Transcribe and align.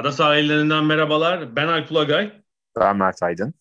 Ada 0.00 0.12
sahillerinden 0.12 0.84
merhabalar. 0.84 1.56
Ben 1.56 1.68
Alp 1.68 1.92
Ulagay. 1.92 2.42
Ben 2.78 2.96
Mert 2.96 3.22
Aydın. 3.22 3.54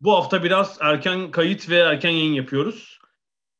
Bu 0.00 0.12
hafta 0.12 0.44
biraz 0.44 0.78
erken 0.80 1.30
kayıt 1.30 1.70
ve 1.70 1.76
erken 1.76 2.10
yayın 2.10 2.32
yapıyoruz. 2.32 2.98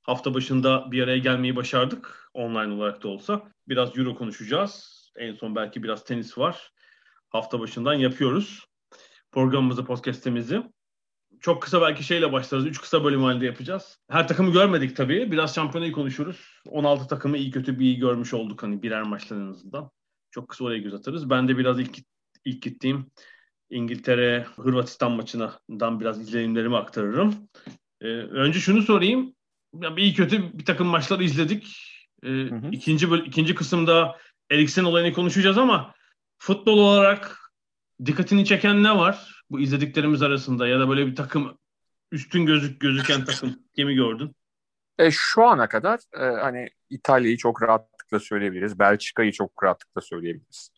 Hafta 0.03 0.35
başında 0.35 0.91
bir 0.93 1.03
araya 1.03 1.19
gelmeyi 1.19 1.57
başardık. 1.57 2.31
Online 2.35 2.73
olarak 2.75 3.03
da 3.03 3.09
olsa. 3.09 3.43
Biraz 3.69 3.99
Euro 3.99 4.15
konuşacağız. 4.15 5.03
En 5.17 5.35
son 5.35 5.57
belki 5.57 5.83
biraz 5.83 6.05
tenis 6.05 6.39
var. 6.39 6.73
Hafta 7.29 7.61
başından 7.61 7.95
yapıyoruz. 7.95 8.67
Programımızı, 9.33 9.85
podcast'imizi. 9.85 10.63
Çok 11.41 11.63
kısa 11.63 11.81
belki 11.81 12.05
şeyle 12.05 12.33
başlarız. 12.33 12.67
Üç 12.67 12.81
kısa 12.81 13.05
bölüm 13.05 13.23
halinde 13.23 13.47
yapacağız. 13.47 13.99
Her 14.11 14.29
takımı 14.29 14.53
görmedik 14.53 14.97
tabii. 14.97 15.33
Biraz 15.33 15.55
şampiyonayı 15.55 15.93
konuşuruz. 15.93 16.63
16 16.69 17.09
takımı 17.09 17.37
iyi 17.37 17.51
kötü 17.51 17.79
bir 17.79 17.85
iyi 17.85 17.99
görmüş 17.99 18.35
olduk 18.35 18.63
hani 18.63 18.83
birer 18.83 19.03
maçtan 19.03 19.41
en 19.41 19.51
azından. 19.51 19.91
Çok 20.31 20.49
kısa 20.49 20.65
oraya 20.65 20.79
göz 20.79 20.95
atarız. 20.95 21.31
Ben 21.31 21.49
de 21.49 21.59
biraz 21.59 21.81
ilk, 21.81 21.99
ilk 22.47 22.63
gittiğim 22.63 23.07
İngiltere 23.71 24.47
Hırvatistan 24.57 25.13
maçından 25.13 26.01
biraz 26.01 26.21
izlenimlerimi 26.21 26.77
aktarırım. 26.77 27.49
Ee, 28.01 28.07
önce 28.07 28.61
şunu 28.61 28.83
sorayım. 28.83 29.35
Yani 29.83 30.01
iyi 30.01 30.15
kötü 30.15 30.59
bir 30.59 30.65
takım 30.65 30.87
maçları 30.87 31.25
izledik. 31.25 31.77
Ee, 32.23 32.29
hı 32.29 32.55
hı. 32.55 32.69
İkinci, 32.73 33.07
ikinci 33.27 33.55
kısımda 33.55 34.17
Eriksen 34.51 34.85
olayını 34.85 35.13
konuşacağız 35.13 35.59
ama 35.59 35.95
futbol 36.39 36.79
olarak 36.79 37.39
dikkatini 38.05 38.45
çeken 38.45 38.83
ne 38.83 38.97
var 38.97 39.43
bu 39.51 39.61
izlediklerimiz 39.61 40.23
arasında 40.23 40.69
ya 40.69 40.81
da 40.81 40.89
böyle 40.89 41.07
bir 41.07 41.17
takım 41.17 41.59
üstün 42.13 42.47
gözük 42.47 42.81
gözüken 42.81 43.25
takım 43.25 43.57
kimi 43.77 43.95
gördün? 43.95 44.37
E, 44.99 45.11
şu 45.11 45.45
ana 45.45 45.69
kadar 45.69 46.01
e, 46.13 46.25
hani 46.25 46.69
İtalya'yı 46.91 47.37
çok 47.37 47.63
rahatlıkla 47.63 48.21
söyleyebiliriz. 48.21 48.79
Belçika'yı 48.79 49.33
çok 49.33 49.65
rahatlıkla 49.65 50.01
söyleyebiliriz. 50.01 50.71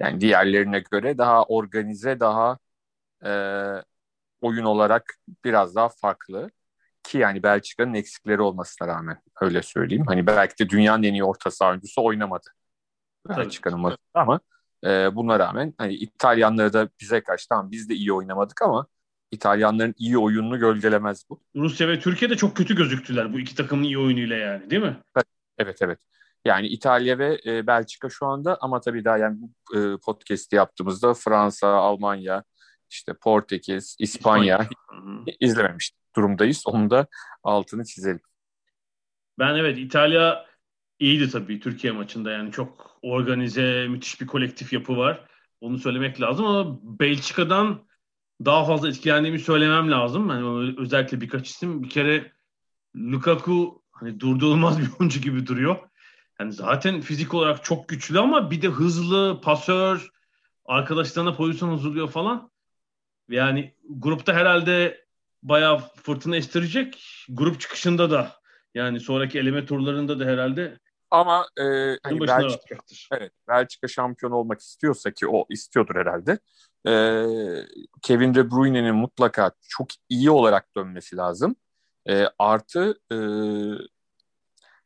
Yani 0.00 0.20
diğerlerine 0.20 0.80
göre 0.80 1.18
daha 1.18 1.44
organize, 1.44 2.20
daha 2.20 2.58
e, 3.24 3.30
oyun 4.40 4.64
olarak 4.64 5.14
biraz 5.44 5.74
daha 5.74 5.88
farklı. 5.88 6.50
Ki 7.02 7.18
yani 7.18 7.42
Belçika'nın 7.42 7.94
eksikleri 7.94 8.42
olmasına 8.42 8.88
rağmen 8.88 9.22
öyle 9.40 9.62
söyleyeyim. 9.62 10.04
Hani 10.06 10.26
belki 10.26 10.64
de 10.64 10.68
dünyanın 10.68 11.02
en 11.02 11.12
iyi 11.12 11.24
orta 11.24 11.50
saha 11.50 11.70
oyuncusu 11.70 12.04
oynamadı. 12.04 12.46
Belçika'nın 13.28 13.80
maçı 13.80 13.96
ama 14.14 14.40
e, 14.84 15.16
buna 15.16 15.38
rağmen 15.38 15.74
hani 15.78 15.94
İtalyanları 15.94 16.72
da 16.72 16.88
bize 17.00 17.22
karşı 17.22 17.48
tamam 17.48 17.70
biz 17.70 17.88
de 17.88 17.94
iyi 17.94 18.12
oynamadık 18.12 18.62
ama 18.62 18.86
İtalyanların 19.30 19.94
iyi 19.98 20.18
oyununu 20.18 20.58
gölgelemez 20.58 21.24
bu. 21.30 21.40
Rusya 21.56 21.88
ve 21.88 22.00
Türkiye 22.00 22.30
de 22.30 22.36
çok 22.36 22.56
kötü 22.56 22.76
gözüktüler 22.76 23.32
bu 23.32 23.40
iki 23.40 23.56
takımın 23.56 23.84
iyi 23.84 23.98
oyunuyla 23.98 24.36
yani 24.36 24.70
değil 24.70 24.82
mi? 24.82 24.96
Evet 25.58 25.82
evet. 25.82 25.98
Yani 26.44 26.66
İtalya 26.66 27.18
ve 27.18 27.40
e, 27.46 27.66
Belçika 27.66 28.08
şu 28.10 28.26
anda 28.26 28.58
ama 28.60 28.80
tabii 28.80 29.04
daha 29.04 29.18
yani 29.18 29.38
bu 29.40 29.78
e, 29.78 29.96
podcast'i 29.96 30.56
yaptığımızda 30.56 31.14
Fransa, 31.14 31.68
Almanya, 31.68 32.44
işte 32.90 33.14
Portekiz, 33.14 33.96
İspanya, 33.98 34.58
İspanya. 34.58 35.36
izlememiş 35.40 35.92
durumdayız. 36.16 36.62
Onu 36.66 36.90
da 36.90 37.06
altını 37.42 37.84
çizelim. 37.84 38.20
Ben 39.38 39.54
evet 39.54 39.78
İtalya 39.78 40.46
iyiydi 40.98 41.30
tabii 41.30 41.60
Türkiye 41.60 41.92
maçında 41.92 42.30
yani 42.30 42.52
çok 42.52 42.98
organize, 43.02 43.86
müthiş 43.88 44.20
bir 44.20 44.26
kolektif 44.26 44.72
yapı 44.72 44.96
var. 44.96 45.26
Onu 45.60 45.78
söylemek 45.78 46.20
lazım 46.20 46.46
ama 46.46 46.78
Belçika'dan 46.82 47.86
daha 48.44 48.64
fazla 48.64 48.88
etkilendiğimi 48.88 49.38
söylemem 49.38 49.90
lazım. 49.90 50.28
Yani 50.28 50.74
özellikle 50.78 51.20
birkaç 51.20 51.48
isim. 51.48 51.82
Bir 51.82 51.88
kere 51.88 52.32
Lukaku 52.96 53.82
hani 53.90 54.20
durdurulmaz 54.20 54.80
bir 54.80 54.88
oyuncu 55.00 55.20
gibi 55.20 55.46
duruyor. 55.46 55.89
Yani 56.40 56.52
zaten 56.52 57.00
fizik 57.00 57.34
olarak 57.34 57.64
çok 57.64 57.88
güçlü 57.88 58.18
ama 58.18 58.50
bir 58.50 58.62
de 58.62 58.68
hızlı, 58.68 59.40
pasör, 59.40 60.10
arkadaşlarına 60.64 61.34
pozisyon 61.34 61.68
hazırlıyor 61.68 62.10
falan. 62.10 62.50
Yani 63.28 63.74
grupta 63.88 64.32
herhalde 64.32 65.04
bayağı 65.42 65.78
fırtına 65.78 66.36
estirecek. 66.36 67.04
Grup 67.28 67.60
çıkışında 67.60 68.10
da 68.10 68.32
yani 68.74 69.00
sonraki 69.00 69.38
eleme 69.38 69.66
turlarında 69.66 70.20
da 70.20 70.24
herhalde 70.24 70.78
ama 71.10 71.46
e, 71.58 71.64
hani 72.02 72.20
Belçika, 72.20 72.76
evet, 73.12 73.32
Belçika 73.48 73.88
şampiyon 73.88 74.32
olmak 74.32 74.60
istiyorsa 74.60 75.10
ki 75.10 75.28
o 75.28 75.46
istiyordur 75.48 75.94
herhalde. 75.94 76.38
E, 76.86 76.92
Kevin 78.02 78.34
De 78.34 78.50
Bruyne'nin 78.50 78.94
mutlaka 78.94 79.52
çok 79.68 79.88
iyi 80.08 80.30
olarak 80.30 80.76
dönmesi 80.76 81.16
lazım. 81.16 81.56
E, 82.08 82.26
artı 82.38 83.00
e, 83.12 83.16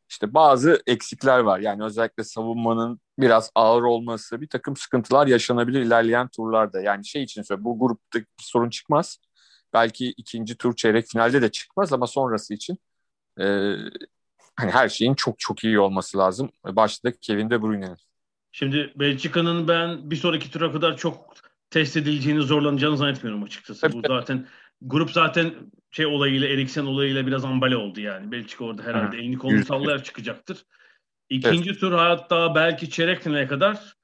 işte 0.09 0.33
bazı 0.33 0.81
eksikler 0.87 1.39
var. 1.39 1.59
Yani 1.59 1.83
özellikle 1.83 2.23
savunmanın 2.23 2.99
biraz 3.19 3.51
ağır 3.55 3.83
olması, 3.83 4.41
bir 4.41 4.47
takım 4.47 4.75
sıkıntılar 4.75 5.27
yaşanabilir 5.27 5.81
ilerleyen 5.81 6.27
turlarda. 6.27 6.81
Yani 6.81 7.05
şey 7.05 7.23
için 7.23 7.41
söylüyorum, 7.41 7.65
bu 7.65 7.79
grupta 7.79 8.19
sorun 8.41 8.69
çıkmaz. 8.69 9.17
Belki 9.73 10.07
ikinci 10.17 10.57
tur 10.57 10.75
çeyrek 10.75 11.07
finalde 11.07 11.41
de 11.41 11.51
çıkmaz 11.51 11.93
ama 11.93 12.07
sonrası 12.07 12.53
için 12.53 12.77
e, 13.39 13.75
hani 14.55 14.71
her 14.71 14.89
şeyin 14.89 15.15
çok 15.15 15.39
çok 15.39 15.63
iyi 15.63 15.79
olması 15.79 16.17
lazım. 16.17 16.51
Başta 16.65 17.11
Kevin 17.11 17.49
De 17.49 17.61
Bruyne'nin. 17.61 17.97
Şimdi 18.51 18.93
Belçika'nın 18.95 19.67
ben 19.67 20.11
bir 20.11 20.15
sonraki 20.15 20.51
tura 20.51 20.71
kadar 20.71 20.97
çok 20.97 21.35
test 21.69 21.97
edileceğini 21.97 22.41
zorlanacağını 22.41 22.97
zannetmiyorum 22.97 23.43
açıkçası. 23.43 23.93
Bu 23.93 24.01
zaten 24.07 24.47
grup 24.81 25.11
zaten 25.11 25.53
şey 25.91 26.05
olayıyla 26.05 26.47
Eriksen 26.47 26.85
olayıyla 26.85 27.27
biraz 27.27 27.45
ambale 27.45 27.77
oldu 27.77 28.01
yani. 28.01 28.31
Belçika 28.31 28.65
orada 28.65 28.83
herhalde 28.83 29.17
elini 29.17 29.37
kolunu 29.37 29.65
sallayarak 29.65 30.05
çıkacaktır. 30.05 30.65
İkinci 31.29 31.69
evet. 31.69 31.79
tur 31.79 31.91
hatta 31.91 32.55
belki 32.55 32.89
çeyrek 32.89 33.21
finale 33.21 33.47
kadar 33.47 33.95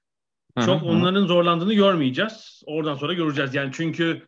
çok 0.65 0.83
onların 0.83 1.25
zorlandığını 1.25 1.73
görmeyeceğiz. 1.73 2.63
Oradan 2.65 2.95
sonra 2.95 3.13
göreceğiz. 3.13 3.55
Yani 3.55 3.69
çünkü 3.73 4.27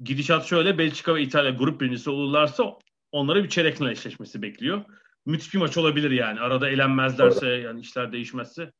gidişat 0.00 0.46
şöyle 0.46 0.78
Belçika 0.78 1.14
ve 1.14 1.22
İtalya 1.22 1.50
grup 1.50 1.80
birincisi 1.80 2.10
olurlarsa 2.10 2.78
onlara 3.12 3.44
bir 3.44 3.48
çeyrek 3.48 3.76
final 3.76 3.90
eşleşmesi 3.90 4.42
bekliyor 4.42 4.84
müthiş 5.26 5.54
bir 5.54 5.58
maç 5.58 5.76
olabilir 5.76 6.10
yani. 6.10 6.40
Arada 6.40 6.70
elenmezlerse 6.70 7.48
yani 7.48 7.80
işler 7.80 8.12
değişmezse 8.12 8.72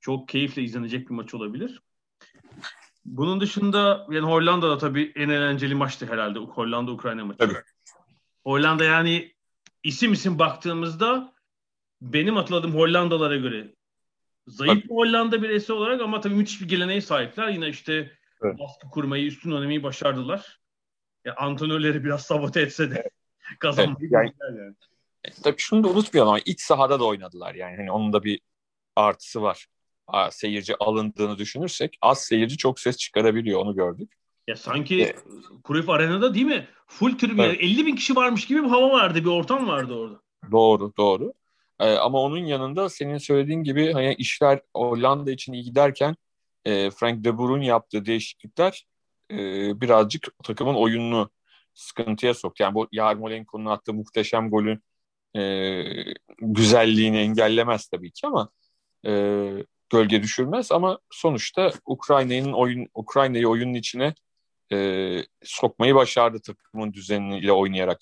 çok 0.00 0.28
keyifle 0.28 0.62
izlenecek 0.62 1.08
bir 1.08 1.14
maç 1.14 1.34
olabilir. 1.34 1.82
Bunun 3.10 3.40
dışında 3.40 4.06
yani 4.10 4.26
Hollanda'da 4.26 4.78
tabii 4.78 5.12
en 5.16 5.28
eğlenceli 5.28 5.74
maçtı 5.74 6.06
herhalde. 6.06 6.38
Hollanda-Ukrayna 6.38 7.24
maçı. 7.24 7.38
Tabii. 7.38 7.62
Hollanda 8.44 8.84
yani 8.84 9.32
isim 9.84 10.12
isim 10.12 10.38
baktığımızda 10.38 11.32
benim 12.00 12.36
hatırladığım 12.36 12.74
Hollandalara 12.74 13.36
göre 13.36 13.74
zayıf 14.46 14.84
bir 14.84 14.90
Hollanda 14.90 15.42
birisi 15.42 15.72
olarak 15.72 16.00
ama 16.00 16.20
tabii 16.20 16.34
müthiş 16.34 16.60
bir 16.60 16.68
geleneğe 16.68 17.00
sahipler. 17.00 17.48
Yine 17.48 17.68
işte 17.68 18.12
evet. 18.42 18.58
baskı 18.58 18.90
kurmayı, 18.90 19.26
üstün 19.26 19.52
oynamayı 19.52 19.82
başardılar. 19.82 20.60
Ya 21.24 21.34
antrenörleri 21.36 22.04
biraz 22.04 22.22
sabote 22.22 22.60
etse 22.60 22.90
de 22.90 23.10
kazanmayı 23.60 23.96
evet, 24.00 24.12
yani, 24.12 24.58
yani. 24.58 24.74
Tabii 25.42 25.58
şunu 25.58 25.84
da 25.84 25.88
unutmayalım 25.88 26.28
ama 26.28 26.40
iç 26.44 26.60
sahada 26.60 27.00
da 27.00 27.04
oynadılar 27.04 27.54
yani. 27.54 27.76
Hani 27.76 27.90
onun 27.90 28.12
da 28.12 28.24
bir 28.24 28.40
artısı 28.96 29.42
var. 29.42 29.66
Seyirci 30.30 30.74
alındığını 30.80 31.38
düşünürsek 31.38 31.98
az 32.02 32.18
seyirci 32.18 32.56
çok 32.56 32.80
ses 32.80 32.96
çıkarabiliyor 32.96 33.60
onu 33.60 33.74
gördük. 33.74 34.12
Ya 34.48 34.56
sanki 34.56 35.02
ee, 35.02 35.16
Cruyff 35.66 35.88
Arena'da 35.88 36.34
değil 36.34 36.46
mi? 36.46 36.68
Full 36.86 37.18
tribün 37.18 37.42
evet. 37.42 37.58
50 37.60 37.86
bin 37.86 37.96
kişi 37.96 38.16
varmış 38.16 38.46
gibi 38.46 38.64
bir 38.64 38.68
hava 38.68 38.90
vardı, 38.90 39.18
bir 39.18 39.30
ortam 39.30 39.68
vardı 39.68 39.94
orada. 39.94 40.20
Doğru, 40.50 40.92
doğru. 40.96 41.32
Ee, 41.80 41.94
ama 41.94 42.22
onun 42.22 42.44
yanında 42.44 42.88
senin 42.88 43.18
söylediğin 43.18 43.62
gibi 43.62 43.92
hani 43.92 44.14
işler 44.14 44.60
Hollanda 44.74 45.30
için 45.30 45.52
iyi 45.52 45.64
giderken 45.64 46.16
e, 46.64 46.90
Frank 46.90 47.24
de 47.24 47.38
Boer'un 47.38 47.62
yaptığı 47.62 48.06
değişiklikler 48.06 48.86
e, 49.30 49.36
birazcık 49.80 50.28
takımın 50.44 50.74
oyununu 50.74 51.30
sıkıntıya 51.74 52.34
soktu. 52.34 52.62
Yani 52.62 52.74
bu 52.74 52.88
Yarmolenko'nun 52.92 53.66
attığı 53.66 53.94
muhteşem 53.94 54.50
golün 54.50 54.82
e, 55.36 55.82
güzelliğini 56.38 57.16
engellemez 57.16 57.88
tabii 57.88 58.10
ki 58.10 58.26
ama 58.26 58.48
e, 59.06 59.12
gölge 59.90 60.22
düşürmez 60.22 60.72
ama 60.72 60.98
sonuçta 61.10 61.72
Ukrayna'nın 61.86 62.52
oyun 62.52 62.86
Ukrayna'yı 62.94 63.48
oyunun 63.48 63.74
içine 63.74 64.14
e, 64.72 65.18
sokmayı 65.42 65.94
başardı 65.94 66.38
takımın 66.40 66.92
düzeniyle 66.92 67.52
oynayarak 67.52 68.00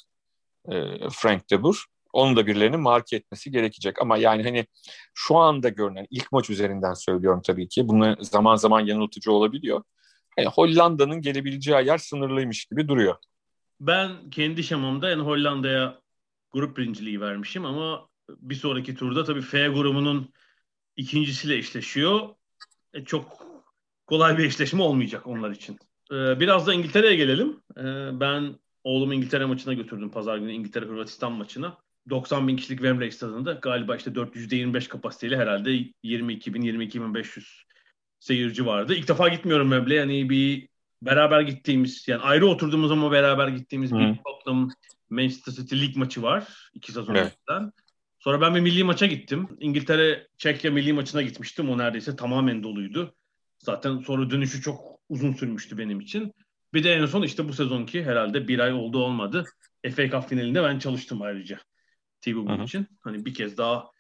e, 0.68 0.82
Frank 1.12 1.50
de 1.50 1.62
Boer. 1.62 1.76
Onu 2.12 2.36
da 2.36 2.46
birilerinin 2.46 2.80
marke 2.80 3.16
etmesi 3.16 3.50
gerekecek. 3.50 4.02
Ama 4.02 4.16
yani 4.16 4.42
hani 4.42 4.66
şu 5.14 5.36
anda 5.36 5.68
görünen 5.68 6.06
ilk 6.10 6.32
maç 6.32 6.50
üzerinden 6.50 6.94
söylüyorum 6.94 7.42
tabii 7.46 7.68
ki. 7.68 7.88
Bunlar 7.88 8.16
zaman 8.20 8.56
zaman 8.56 8.80
yanıltıcı 8.80 9.32
olabiliyor. 9.32 9.82
Yani 10.38 10.48
Hollanda'nın 10.48 11.22
gelebileceği 11.22 11.86
yer 11.86 11.98
sınırlıymış 11.98 12.64
gibi 12.64 12.88
duruyor. 12.88 13.16
Ben 13.80 14.30
kendi 14.30 14.64
şamamda 14.64 15.08
yani 15.08 15.22
Hollanda'ya 15.22 16.00
grup 16.52 16.76
birinciliği 16.76 17.20
vermişim 17.20 17.64
ama 17.64 18.08
bir 18.28 18.54
sonraki 18.54 18.94
turda 18.94 19.24
tabii 19.24 19.42
F 19.42 19.68
grubunun 19.68 20.32
ikincisiyle 20.96 21.56
eşleşiyor. 21.56 22.28
E, 22.94 23.04
çok 23.04 23.46
kolay 24.06 24.38
bir 24.38 24.44
eşleşme 24.44 24.82
olmayacak 24.82 25.26
onlar 25.26 25.50
için. 25.50 25.78
E, 26.12 26.40
biraz 26.40 26.66
da 26.66 26.74
İngiltere'ye 26.74 27.16
gelelim. 27.16 27.60
E, 27.76 27.84
ben 28.20 28.58
oğlumu 28.84 29.14
İngiltere 29.14 29.44
maçına 29.44 29.74
götürdüm 29.74 30.10
pazar 30.10 30.38
günü 30.38 30.52
İngiltere-Hırvatistan 30.52 31.32
maçına. 31.32 31.78
90 32.10 32.48
bin 32.48 32.56
kişilik 32.56 32.78
Wembley 32.78 33.10
stadında 33.10 33.52
galiba 33.52 33.96
işte 33.96 34.14
425 34.14 34.88
kapasiteyle 34.88 35.36
herhalde 35.36 35.84
22 36.02 36.54
bin 36.54 36.62
22 36.62 37.00
bin 37.00 37.14
500 37.14 37.64
seyirci 38.20 38.66
vardı. 38.66 38.94
İlk 38.94 39.08
defa 39.08 39.28
gitmiyorum 39.28 39.70
Wembley. 39.70 39.96
Yani 39.96 40.30
bir 40.30 40.68
beraber 41.02 41.40
gittiğimiz 41.40 42.08
yani 42.08 42.22
ayrı 42.22 42.46
oturduğumuz 42.46 42.90
ama 42.90 43.12
beraber 43.12 43.48
gittiğimiz 43.48 43.92
Hı. 43.92 43.96
bir 43.96 44.16
Tottenham 44.24 44.70
Manchester 45.10 45.52
City 45.52 45.76
lig 45.76 45.96
maçı 45.96 46.22
var. 46.22 46.70
iki 46.74 46.92
sezon 46.92 47.14
evet. 47.14 47.36
Sonra 48.18 48.40
ben 48.40 48.54
bir 48.54 48.60
milli 48.60 48.84
maça 48.84 49.06
gittim. 49.06 49.48
İngiltere 49.60 50.26
Çekya 50.38 50.70
milli 50.70 50.92
maçına 50.92 51.22
gitmiştim. 51.22 51.70
O 51.70 51.78
neredeyse 51.78 52.16
tamamen 52.16 52.62
doluydu. 52.62 53.14
Zaten 53.58 53.98
sonra 53.98 54.30
dönüşü 54.30 54.62
çok 54.62 54.80
uzun 55.08 55.32
sürmüştü 55.32 55.78
benim 55.78 56.00
için. 56.00 56.32
Bir 56.74 56.84
de 56.84 56.92
en 56.92 57.06
son 57.06 57.22
işte 57.22 57.48
bu 57.48 57.52
sezonki 57.52 58.04
herhalde 58.04 58.48
bir 58.48 58.58
ay 58.58 58.72
oldu 58.72 58.98
olmadı. 58.98 59.44
FA 59.94 60.10
Cup 60.10 60.28
finalinde 60.28 60.62
ben 60.62 60.78
çalıştım 60.78 61.22
ayrıca. 61.22 61.58
TV 62.20 62.34
bunun 62.34 62.64
için. 62.64 62.86
Hani 63.00 63.24
bir 63.24 63.34
kez 63.34 63.58
daha 63.58 63.90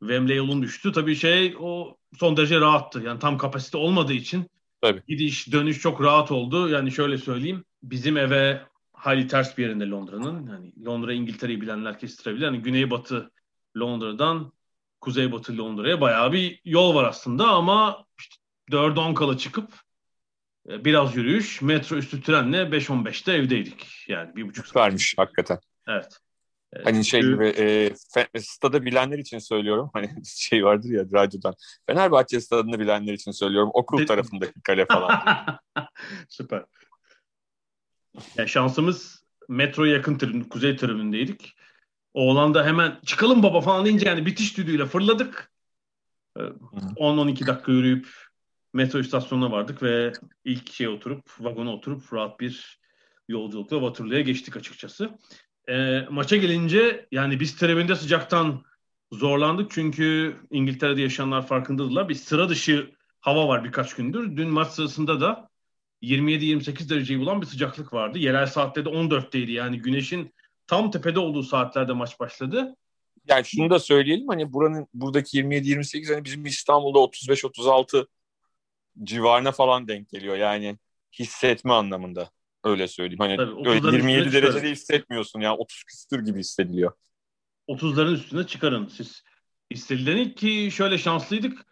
Wembley 0.00 0.36
yolun 0.36 0.62
düştü. 0.62 0.92
Tabii 0.92 1.16
şey 1.16 1.56
o 1.60 1.96
son 2.18 2.36
derece 2.36 2.60
rahattı. 2.60 3.00
Yani 3.00 3.18
tam 3.18 3.38
kapasite 3.38 3.78
olmadığı 3.78 4.12
için 4.12 4.50
Tabii. 4.80 5.02
gidiş 5.08 5.52
dönüş 5.52 5.80
çok 5.80 6.02
rahat 6.02 6.30
oldu. 6.30 6.68
Yani 6.68 6.92
şöyle 6.92 7.18
söyleyeyim. 7.18 7.64
Bizim 7.82 8.16
eve 8.16 8.62
hali 8.92 9.26
ters 9.26 9.58
bir 9.58 9.62
yerinde 9.62 9.86
Londra'nın. 9.86 10.46
Yani 10.50 10.72
Londra 10.86 11.12
İngiltere'yi 11.12 11.60
bilenler 11.60 11.98
kestirebilir. 11.98 12.44
Yani 12.44 12.62
güneybatı 12.62 13.30
Londra'dan 13.76 14.52
kuzeybatı 15.00 15.58
Londra'ya 15.58 16.00
bayağı 16.00 16.32
bir 16.32 16.60
yol 16.64 16.94
var 16.94 17.04
aslında 17.04 17.48
ama 17.48 18.06
işte 18.18 18.36
4-10 18.70 19.14
kala 19.14 19.38
çıkıp 19.38 19.72
e, 20.68 20.84
biraz 20.84 21.16
yürüyüş, 21.16 21.62
metro 21.62 21.96
üstü 21.96 22.22
trenle 22.22 22.62
5-15'te 22.62 23.32
evdeydik. 23.32 24.04
Yani 24.08 24.36
bir 24.36 24.48
buçuk 24.48 24.66
saat. 24.66 24.76
Vermiş 24.76 25.14
hakikaten. 25.18 25.58
Evet. 25.88 26.18
Hani 26.84 27.04
şey 27.04 27.20
gibi 27.20 27.46
e, 27.46 27.92
stada 28.40 28.84
bilenler 28.84 29.18
için 29.18 29.38
söylüyorum. 29.38 29.90
Hani 29.94 30.26
şey 30.26 30.64
vardır 30.64 30.88
ya 30.88 31.04
radyodan. 31.12 31.54
Fenerbahçe 31.86 32.40
stadını 32.40 32.80
bilenler 32.80 33.12
için 33.12 33.30
söylüyorum. 33.30 33.70
Okul 33.74 34.06
tarafındaki 34.06 34.60
kale 34.62 34.86
falan. 34.86 35.20
Süper. 36.28 36.64
Yani 38.36 38.48
şansımız 38.48 39.24
metroya 39.48 39.92
yakın 39.92 40.18
tribün, 40.18 40.44
kuzey 40.44 40.76
tribündeydik. 40.76 41.55
Oğlan 42.16 42.54
da 42.54 42.66
hemen 42.66 42.98
çıkalım 43.06 43.42
baba 43.42 43.60
falan 43.60 43.84
deyince 43.84 44.08
yani 44.08 44.26
bitiş 44.26 44.56
düdüğüyle 44.56 44.86
fırladık. 44.86 45.52
10-12 46.36 47.44
ee, 47.44 47.46
dakika 47.46 47.72
yürüyüp 47.72 48.08
metro 48.72 48.98
istasyonuna 48.98 49.50
vardık 49.52 49.82
ve 49.82 50.12
ilk 50.44 50.72
şey 50.72 50.88
oturup, 50.88 51.30
vagona 51.40 51.72
oturup 51.72 52.12
rahat 52.12 52.40
bir 52.40 52.80
yolculukla 53.28 53.76
Waterloo'ya 53.76 54.20
geçtik 54.20 54.56
açıkçası. 54.56 55.10
E, 55.68 56.00
maça 56.10 56.36
gelince 56.36 57.06
yani 57.12 57.40
biz 57.40 57.56
tribünde 57.56 57.96
sıcaktan 57.96 58.64
zorlandık 59.12 59.70
çünkü 59.70 60.36
İngiltere'de 60.50 61.02
yaşayanlar 61.02 61.46
farkındadılar. 61.46 62.08
Bir 62.08 62.14
sıra 62.14 62.48
dışı 62.48 62.90
hava 63.20 63.48
var 63.48 63.64
birkaç 63.64 63.94
gündür. 63.94 64.36
Dün 64.36 64.48
maç 64.48 64.68
sırasında 64.68 65.20
da 65.20 65.48
27-28 66.02 66.90
dereceyi 66.90 67.20
bulan 67.20 67.40
bir 67.40 67.46
sıcaklık 67.46 67.92
vardı. 67.92 68.18
Yerel 68.18 68.46
saatte 68.46 68.84
de 68.84 68.88
14'teydi. 68.88 69.50
Yani 69.50 69.82
güneşin 69.82 70.35
tam 70.66 70.90
tepede 70.90 71.18
olduğu 71.18 71.42
saatlerde 71.42 71.92
maç 71.92 72.20
başladı. 72.20 72.76
Yani 73.28 73.44
şunu 73.44 73.70
da 73.70 73.78
söyleyelim 73.78 74.28
hani 74.28 74.52
buranın 74.52 74.86
buradaki 74.94 75.38
27-28 75.38 76.14
hani 76.14 76.24
bizim 76.24 76.46
İstanbul'da 76.46 76.98
35-36 76.98 78.06
civarına 79.02 79.52
falan 79.52 79.88
denk 79.88 80.08
geliyor. 80.08 80.36
Yani 80.36 80.78
hissetme 81.18 81.72
anlamında. 81.72 82.30
Öyle 82.64 82.88
söyleyeyim. 82.88 83.18
Hani 83.18 83.36
Tabii, 83.36 83.68
öyle 83.68 83.96
27 83.96 84.32
derecede 84.32 84.70
hissetmiyorsun 84.70 85.40
ya. 85.40 85.56
30 85.56 85.84
küsür 85.84 86.24
gibi 86.24 86.38
hissediliyor. 86.38 86.92
30'ların 87.68 88.14
üstüne 88.14 88.46
çıkarın 88.46 88.86
siz. 88.86 89.22
Hissedileni 89.72 90.34
ki 90.34 90.68
şöyle 90.72 90.98
şanslıydık. 90.98 91.66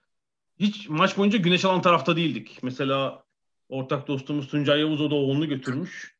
Hiç 0.61 0.88
maç 0.88 1.19
boyunca 1.19 1.38
güneş 1.38 1.64
alan 1.64 1.82
tarafta 1.82 2.17
değildik. 2.17 2.58
Mesela 2.62 3.25
ortak 3.69 4.08
dostumuz 4.08 4.49
Tuncay 4.49 4.81
Yavuz 4.81 5.00
o 5.00 5.11
da 5.11 5.14
oğlunu 5.14 5.49
götürmüş. 5.49 6.14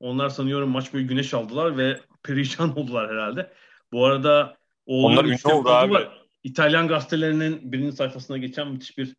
Onlar 0.00 0.28
sanıyorum 0.28 0.70
maç 0.70 0.92
boyu 0.92 1.08
güneş 1.08 1.34
aldılar 1.34 1.76
ve 1.78 2.00
perişan 2.22 2.78
oldular 2.78 3.10
herhalde. 3.10 3.52
Bu 3.92 4.04
arada 4.04 4.56
Onlar 4.86 5.24
ünlü 5.24 5.52
oldu 5.52 5.68
abi. 5.68 5.94
Var. 5.94 6.26
İtalyan 6.44 6.88
gazetelerinin 6.88 7.72
birinci 7.72 7.96
sayfasına 7.96 8.38
geçen 8.38 8.68
müthiş 8.68 8.98
bir 8.98 9.16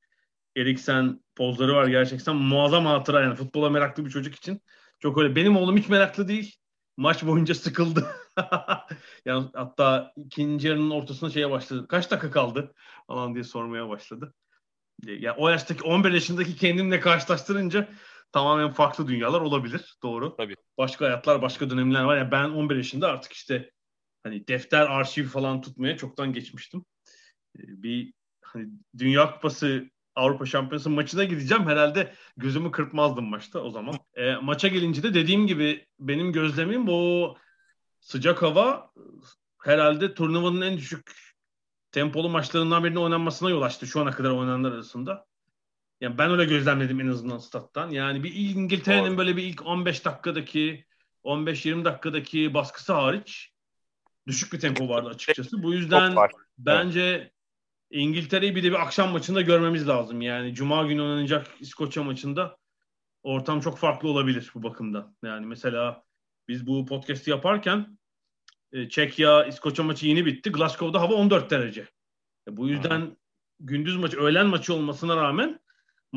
Eriksen 0.57 1.19
pozları 1.35 1.75
var 1.75 1.87
gerçekten. 1.87 2.35
Muazzam 2.35 2.85
hatıra 2.85 3.21
yani 3.21 3.35
futbola 3.35 3.69
meraklı 3.69 4.05
bir 4.05 4.09
çocuk 4.09 4.35
için. 4.35 4.61
Çok 4.99 5.17
öyle. 5.17 5.35
Benim 5.35 5.57
oğlum 5.57 5.77
hiç 5.77 5.89
meraklı 5.89 6.27
değil. 6.27 6.55
Maç 6.97 7.23
boyunca 7.23 7.55
sıkıldı. 7.55 8.07
yani 9.25 9.45
hatta 9.53 10.13
ikinci 10.15 10.67
yarının 10.67 10.89
ortasına 10.89 11.29
şeye 11.29 11.51
başladı. 11.51 11.87
Kaç 11.87 12.11
dakika 12.11 12.31
kaldı 12.31 12.73
falan 13.07 13.33
diye 13.33 13.43
sormaya 13.43 13.89
başladı. 13.89 14.33
Yani 15.05 15.35
o 15.37 15.49
yaştaki 15.49 15.83
11 15.83 16.11
yaşındaki 16.11 16.55
kendimle 16.55 16.99
karşılaştırınca 16.99 17.87
tamamen 18.31 18.71
farklı 18.71 19.07
dünyalar 19.07 19.41
olabilir. 19.41 19.97
Doğru. 20.03 20.35
Tabii. 20.35 20.55
Başka 20.77 21.05
hayatlar, 21.05 21.41
başka 21.41 21.69
dönemler 21.69 22.03
var. 22.03 22.17
Yani 22.17 22.31
ben 22.31 22.49
11 22.49 22.75
yaşında 22.75 23.07
artık 23.07 23.33
işte 23.33 23.71
hani 24.23 24.47
defter, 24.47 24.85
arşiv 24.85 25.25
falan 25.27 25.61
tutmaya 25.61 25.97
çoktan 25.97 26.33
geçmiştim. 26.33 26.85
Ee, 27.59 27.83
bir 27.83 28.13
hani 28.41 28.67
Dünya 28.97 29.31
Kupası 29.31 29.89
Avrupa 30.15 30.45
Şampiyonası 30.45 30.89
maçına 30.89 31.23
gideceğim. 31.23 31.65
Herhalde 31.65 32.13
gözümü 32.37 32.71
kırpmazdım 32.71 33.25
maçta 33.25 33.59
o 33.59 33.69
zaman. 33.69 33.95
E, 34.15 34.35
maça 34.35 34.67
gelince 34.67 35.03
de 35.03 35.13
dediğim 35.13 35.47
gibi 35.47 35.85
benim 35.99 36.31
gözlemim 36.31 36.87
bu 36.87 37.37
sıcak 37.99 38.41
hava 38.41 38.91
herhalde 39.63 40.13
turnuvanın 40.13 40.61
en 40.61 40.77
düşük 40.77 41.11
tempolu 41.91 42.29
maçlarından 42.29 42.83
birinin 42.83 42.99
oynanmasına 42.99 43.49
yol 43.49 43.61
açtı 43.61 43.87
şu 43.87 44.01
ana 44.01 44.11
kadar 44.11 44.29
oynananlar 44.29 44.71
arasında. 44.71 45.25
Yani 46.01 46.17
ben 46.17 46.31
öyle 46.31 46.45
gözlemledim 46.45 46.99
en 46.99 47.07
azından 47.07 47.37
stat'tan. 47.37 47.89
Yani 47.89 48.23
bir 48.23 48.35
İngiltere'nin 48.35 49.17
böyle 49.17 49.37
bir 49.37 49.43
ilk 49.43 49.65
15 49.65 50.05
dakikadaki 50.05 50.85
15-20 51.23 51.85
dakikadaki 51.85 52.53
baskısı 52.53 52.93
hariç 52.93 53.51
düşük 54.27 54.53
bir 54.53 54.59
tempo 54.59 54.89
vardı 54.89 55.09
açıkçası. 55.09 55.63
Bu 55.63 55.73
yüzden 55.73 56.15
bence 56.57 57.31
İngiltere'yi 57.91 58.55
bir 58.55 58.63
de 58.63 58.67
bir 58.67 58.81
akşam 58.81 59.11
maçında 59.11 59.41
görmemiz 59.41 59.87
lazım. 59.87 60.21
Yani 60.21 60.53
Cuma 60.53 60.83
günü 60.83 61.01
oynanacak 61.01 61.47
İskoçya 61.59 62.03
maçında 62.03 62.57
ortam 63.23 63.59
çok 63.59 63.77
farklı 63.77 64.09
olabilir 64.09 64.51
bu 64.55 64.63
bakımdan. 64.63 65.15
Yani 65.23 65.45
mesela 65.45 66.03
biz 66.47 66.67
bu 66.67 66.85
podcast'i 66.85 67.29
yaparken 67.29 67.97
e, 68.71 68.89
Çekya 68.89 69.45
İskoçya 69.45 69.85
maçı 69.85 70.07
yeni 70.07 70.25
bitti. 70.25 70.51
Glasgow'da 70.51 71.01
hava 71.01 71.13
14 71.13 71.49
derece. 71.49 71.87
E, 72.47 72.57
bu 72.57 72.67
yüzden 72.67 72.99
hmm. 72.99 73.15
gündüz 73.59 73.95
maçı, 73.95 74.17
öğlen 74.17 74.47
maçı 74.47 74.73
olmasına 74.73 75.15
rağmen 75.15 75.59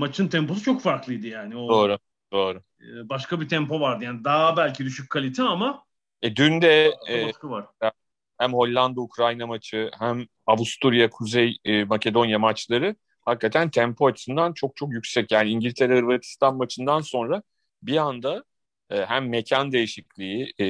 maçın 0.01 0.29
temposu 0.29 0.63
çok 0.63 0.83
farklıydı 0.83 1.27
yani. 1.27 1.57
O, 1.57 1.69
doğru, 1.69 1.99
doğru. 2.33 2.63
E, 2.81 3.09
başka 3.09 3.41
bir 3.41 3.49
tempo 3.49 3.81
vardı. 3.81 4.05
Yani 4.05 4.25
daha 4.25 4.57
belki 4.57 4.85
düşük 4.85 5.11
kalite 5.11 5.43
ama 5.43 5.85
e, 6.23 6.37
dün 6.37 6.63
de 6.63 6.95
e, 7.09 7.33
var 7.43 7.67
hem 8.41 8.53
Hollanda-Ukrayna 8.53 9.47
maçı 9.47 9.91
hem 9.99 10.27
Avusturya-Kuzey 10.47 11.57
e, 11.65 11.85
Makedonya 11.85 12.39
maçları 12.39 12.97
hakikaten 13.21 13.71
tempo 13.71 14.07
açısından 14.07 14.53
çok 14.53 14.77
çok 14.77 14.93
yüksek. 14.93 15.31
Yani 15.33 15.51
İngiltere-Hırvatistan 15.51 16.57
maçından 16.57 17.01
sonra 17.01 17.43
bir 17.83 17.97
anda 17.97 18.45
e, 18.91 19.05
hem 19.05 19.29
mekan 19.29 19.73
değişikliği, 19.73 20.55
e, 20.61 20.67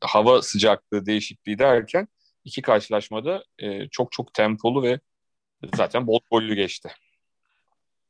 hava 0.00 0.42
sıcaklığı 0.42 1.06
değişikliği 1.06 1.58
derken 1.58 2.08
iki 2.44 2.62
karşılaşmada 2.62 3.44
e, 3.58 3.88
çok 3.88 4.12
çok 4.12 4.34
tempolu 4.34 4.82
ve 4.82 5.00
zaten 5.74 6.06
bol 6.06 6.20
gollü 6.30 6.54
geçti. 6.54 6.90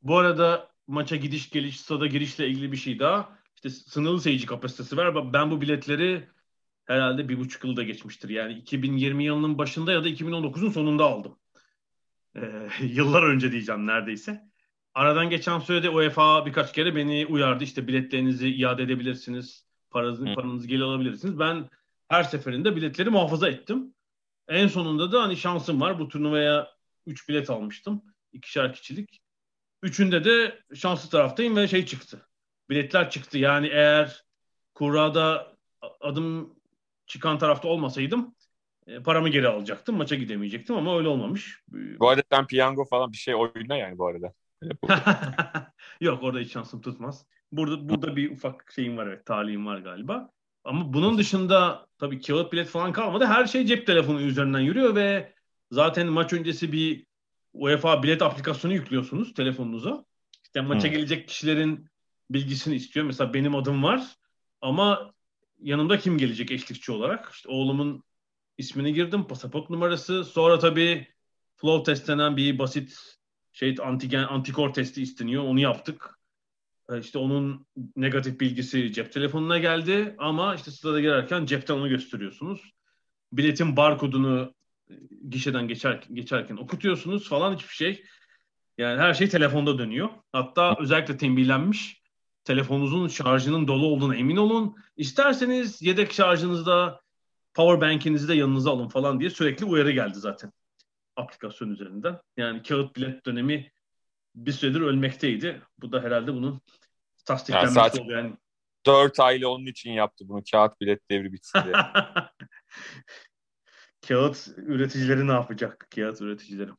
Bu 0.03 0.19
arada 0.19 0.71
maça 0.87 1.17
gidiş 1.17 1.51
geliş, 1.51 1.81
stada 1.81 2.07
girişle 2.07 2.49
ilgili 2.49 2.73
bir 2.73 2.77
şey 2.77 2.99
daha. 2.99 3.39
İşte 3.55 3.71
sınırlı 3.71 4.21
seyirci 4.21 4.47
kapasitesi 4.47 4.97
var. 4.97 5.33
Ben 5.33 5.51
bu 5.51 5.61
biletleri 5.61 6.29
herhalde 6.85 7.29
bir 7.29 7.39
buçuk 7.39 7.65
yılda 7.65 7.83
geçmiştir. 7.83 8.29
Yani 8.29 8.53
2020 8.53 9.25
yılının 9.25 9.59
başında 9.59 9.93
ya 9.93 10.05
da 10.05 10.09
2019'un 10.09 10.71
sonunda 10.71 11.05
aldım. 11.05 11.39
Ee, 12.37 12.69
yıllar 12.83 13.23
önce 13.23 13.53
diyeceğim 13.53 13.87
neredeyse. 13.87 14.51
Aradan 14.95 15.31
geçen 15.31 15.59
sürede 15.59 15.91
UEFA 15.91 16.47
birkaç 16.47 16.73
kere 16.73 16.97
beni 16.97 17.27
uyardı. 17.27 17.65
İşte 17.65 17.89
biletlerinizi 17.89 18.49
iade 18.49 18.83
edebilirsiniz. 18.83 19.67
Paranızı, 19.91 20.25
paranızı 20.35 20.67
geri 20.69 20.83
alabilirsiniz. 20.83 21.39
Ben 21.39 21.71
her 22.09 22.23
seferinde 22.23 22.77
biletleri 22.77 23.11
muhafaza 23.11 23.49
ettim. 23.49 23.95
En 24.49 24.67
sonunda 24.67 25.13
da 25.13 25.23
hani 25.23 25.37
şansım 25.37 25.81
var. 25.81 25.99
Bu 25.99 26.09
turnuvaya 26.09 26.69
3 27.07 27.29
bilet 27.29 27.51
almıştım. 27.51 28.03
İkişer 28.33 28.75
kişilik. 28.75 29.21
Üçünde 29.83 30.25
de 30.25 30.59
şanslı 30.75 31.11
taraftayım 31.11 31.57
ve 31.57 31.69
şey 31.69 31.87
çıktı. 31.87 32.29
Biletler 32.71 33.11
çıktı. 33.11 33.39
Yani 33.39 33.67
eğer 33.67 34.25
kurada 34.75 35.57
adım 36.01 36.55
çıkan 37.07 37.39
tarafta 37.39 37.69
olmasaydım 37.69 38.35
e, 38.87 39.03
paramı 39.03 39.29
geri 39.29 39.49
alacaktım. 39.49 39.97
Maça 39.97 40.15
gidemeyecektim 40.15 40.77
ama 40.77 40.99
öyle 40.99 41.09
olmamış. 41.09 41.63
Bu 41.73 42.09
arada 42.09 42.23
sen 42.33 42.47
piyango 42.47 42.85
falan 42.85 43.13
bir 43.13 43.17
şey 43.17 43.35
oyna 43.35 43.77
yani 43.77 43.99
bu 43.99 44.07
arada. 44.07 44.33
Yok 46.01 46.23
orada 46.23 46.39
hiç 46.39 46.53
şansım 46.53 46.81
tutmaz. 46.81 47.27
Burada 47.53 47.89
burada 47.89 48.17
bir 48.17 48.31
ufak 48.31 48.73
şeyim 48.75 48.97
var 48.97 49.07
evet 49.07 49.27
talihim 49.27 49.67
var 49.67 49.79
galiba. 49.79 50.31
Ama 50.65 50.93
bunun 50.93 51.19
dışında 51.19 51.87
tabii 51.99 52.21
kağıt 52.21 52.53
bilet 52.53 52.69
falan 52.69 52.93
kalmadı. 52.93 53.27
Her 53.27 53.47
şey 53.47 53.67
cep 53.67 53.87
telefonu 53.87 54.21
üzerinden 54.21 54.61
yürüyor 54.61 54.95
ve 54.95 55.35
zaten 55.71 56.07
maç 56.07 56.33
öncesi 56.33 56.73
bir 56.73 57.07
UEFA 57.53 58.03
bilet 58.03 58.23
aplikasyonu 58.23 58.75
yüklüyorsunuz 58.75 59.35
telefonunuza. 59.35 60.05
İşte 60.45 60.61
maça 60.61 60.89
hmm. 60.89 60.95
gelecek 60.95 61.29
kişilerin 61.29 61.89
bilgisini 62.31 62.75
istiyor. 62.75 63.07
Mesela 63.07 63.35
benim 63.35 63.55
adım 63.55 63.83
var 63.83 64.17
ama 64.61 65.13
yanımda 65.59 65.99
kim 65.99 66.19
gelecek 66.19 66.51
eşlikçi 66.51 66.93
olarak? 66.93 67.33
İşte 67.35 67.49
oğlumun 67.49 68.05
ismini 68.59 68.95
girdim, 68.95 69.27
pasaport 69.27 69.71
numarası. 69.71 70.25
Sonra 70.25 70.59
tabii 70.59 71.09
flow 71.57 71.93
test 71.93 72.09
denen 72.09 72.37
bir 72.37 72.59
basit 72.59 72.99
şey 73.53 73.77
antigen 73.83 74.23
antikor 74.23 74.75
testi 74.75 75.03
isteniyor. 75.03 75.45
Onu 75.45 75.61
yaptık. 75.61 76.19
E, 76.91 76.99
işte 76.99 77.19
onun 77.19 77.67
negatif 77.97 78.41
bilgisi 78.41 78.93
cep 78.93 79.13
telefonuna 79.13 79.59
geldi 79.59 80.15
ama 80.19 80.55
işte 80.55 80.71
sırada 80.71 81.01
girerken 81.01 81.47
cepten 81.47 81.75
onu 81.75 81.89
gösteriyorsunuz. 81.89 82.73
Biletin 83.33 83.77
barkodunu 83.77 84.55
gişeden 85.29 85.69
geçer, 85.69 86.01
geçerken 86.13 86.57
okutuyorsunuz 86.57 87.29
falan 87.29 87.55
hiçbir 87.55 87.75
şey. 87.75 88.05
Yani 88.79 89.01
her 89.01 89.15
şey 89.15 89.29
telefonda 89.29 89.79
dönüyor. 89.79 90.09
Hatta 90.33 90.77
özellikle 90.81 91.17
tembihlenmiş. 91.17 92.01
Telefonunuzun 92.45 93.09
şarjının 93.09 93.69
dolu 93.69 93.87
olduğuna 93.87 94.17
emin 94.17 94.37
olun. 94.37 94.77
İsterseniz 94.97 95.83
yedek 95.83 96.13
şarjınızda 96.13 97.01
power 97.55 97.89
bank'inizi 97.89 98.29
de 98.29 98.35
yanınıza 98.35 98.71
alın 98.71 98.89
falan 98.89 99.21
diye 99.21 99.31
sürekli 99.31 99.65
uyarı 99.65 99.91
geldi 99.91 100.19
zaten 100.19 100.53
aplikasyon 101.17 101.71
üzerinden. 101.71 102.19
Yani 102.37 102.63
kağıt 102.63 102.97
bilet 102.97 103.27
dönemi 103.27 103.73
bir 104.35 104.53
süredir 104.53 104.81
ölmekteydi. 104.81 105.63
Bu 105.79 105.93
da 105.93 106.03
herhalde 106.03 106.35
bunun 106.35 106.61
tasdiklenmesi 107.25 107.79
yani 107.79 108.01
oldu 108.01 108.13
yani. 108.13 108.37
4 108.87 109.21
aile 109.21 109.47
onun 109.47 109.67
için 109.67 109.91
yaptı 109.91 110.29
bunu 110.29 110.43
kağıt 110.51 110.81
bilet 110.81 111.11
devri 111.11 111.33
bitsin 111.33 111.61
diye. 111.65 111.75
kağıt 114.09 114.49
üreticileri 114.57 115.27
ne 115.27 115.33
yapacak? 115.33 115.89
Kağıt 115.95 116.21
üreticileri. 116.21 116.71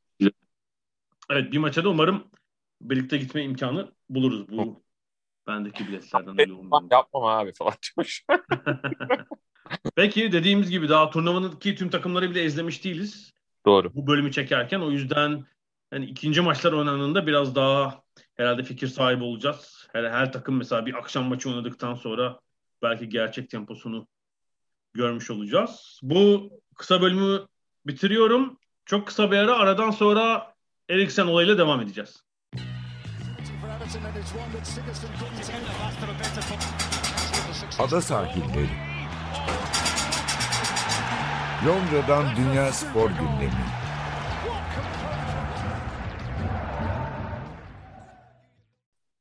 Evet 1.30 1.52
bir 1.52 1.58
maça 1.58 1.84
da 1.84 1.90
umarım 1.90 2.24
birlikte 2.82 3.18
gitme 3.18 3.44
imkanı 3.44 3.92
buluruz 4.10 4.50
bu 4.50 4.84
bendeki 5.48 5.88
biletlerden 5.88 6.40
öyle 6.40 6.54
Yapmam 6.92 7.26
abi 7.26 7.54
falan 7.54 7.74
demiş. 7.98 8.26
Peki 9.96 10.32
dediğimiz 10.32 10.70
gibi 10.70 10.90
daha 10.90 11.10
turnuvanın 11.10 11.60
tüm 11.60 11.90
takımları 11.90 12.30
bile 12.30 12.46
izlemiş 12.46 12.84
değiliz. 12.84 13.34
Doğru. 13.66 13.96
Bu 13.96 14.08
bölümü 14.08 14.32
çekerken 14.32 14.80
o 14.80 14.92
yüzden 14.92 15.46
yani 15.92 16.06
ikinci 16.06 16.42
maçlar 16.42 16.74
oynandığında 16.74 17.28
biraz 17.28 17.56
daha 17.56 18.04
herhalde 18.36 18.64
fikir 18.64 18.88
sahibi 18.88 19.24
olacağız. 19.24 19.88
Her, 19.94 20.04
her 20.04 20.32
takım 20.32 20.58
mesela 20.58 20.86
bir 20.86 20.94
akşam 20.94 21.26
maçı 21.26 21.50
oynadıktan 21.50 21.96
sonra 21.96 22.40
belki 22.82 23.10
gerçek 23.10 23.50
temposunu 23.50 24.08
görmüş 24.94 25.32
olacağız. 25.32 26.00
Bu 26.04 26.52
kısa 26.76 27.02
bölümü 27.02 27.46
bitiriyorum. 27.88 28.58
Çok 28.86 29.08
kısa 29.08 29.32
bir 29.32 29.38
ara 29.38 29.58
aradan 29.58 29.92
sonra 29.92 30.54
Eriksen 30.90 31.28
olayıyla 31.28 31.58
devam 31.58 31.82
edeceğiz. 31.82 32.24
Ada 37.80 38.02
sahilleri 38.02 38.70
Londra'dan 41.68 42.36
Dünya 42.36 42.72
Spor 42.72 43.10
Gündemi. 43.10 43.82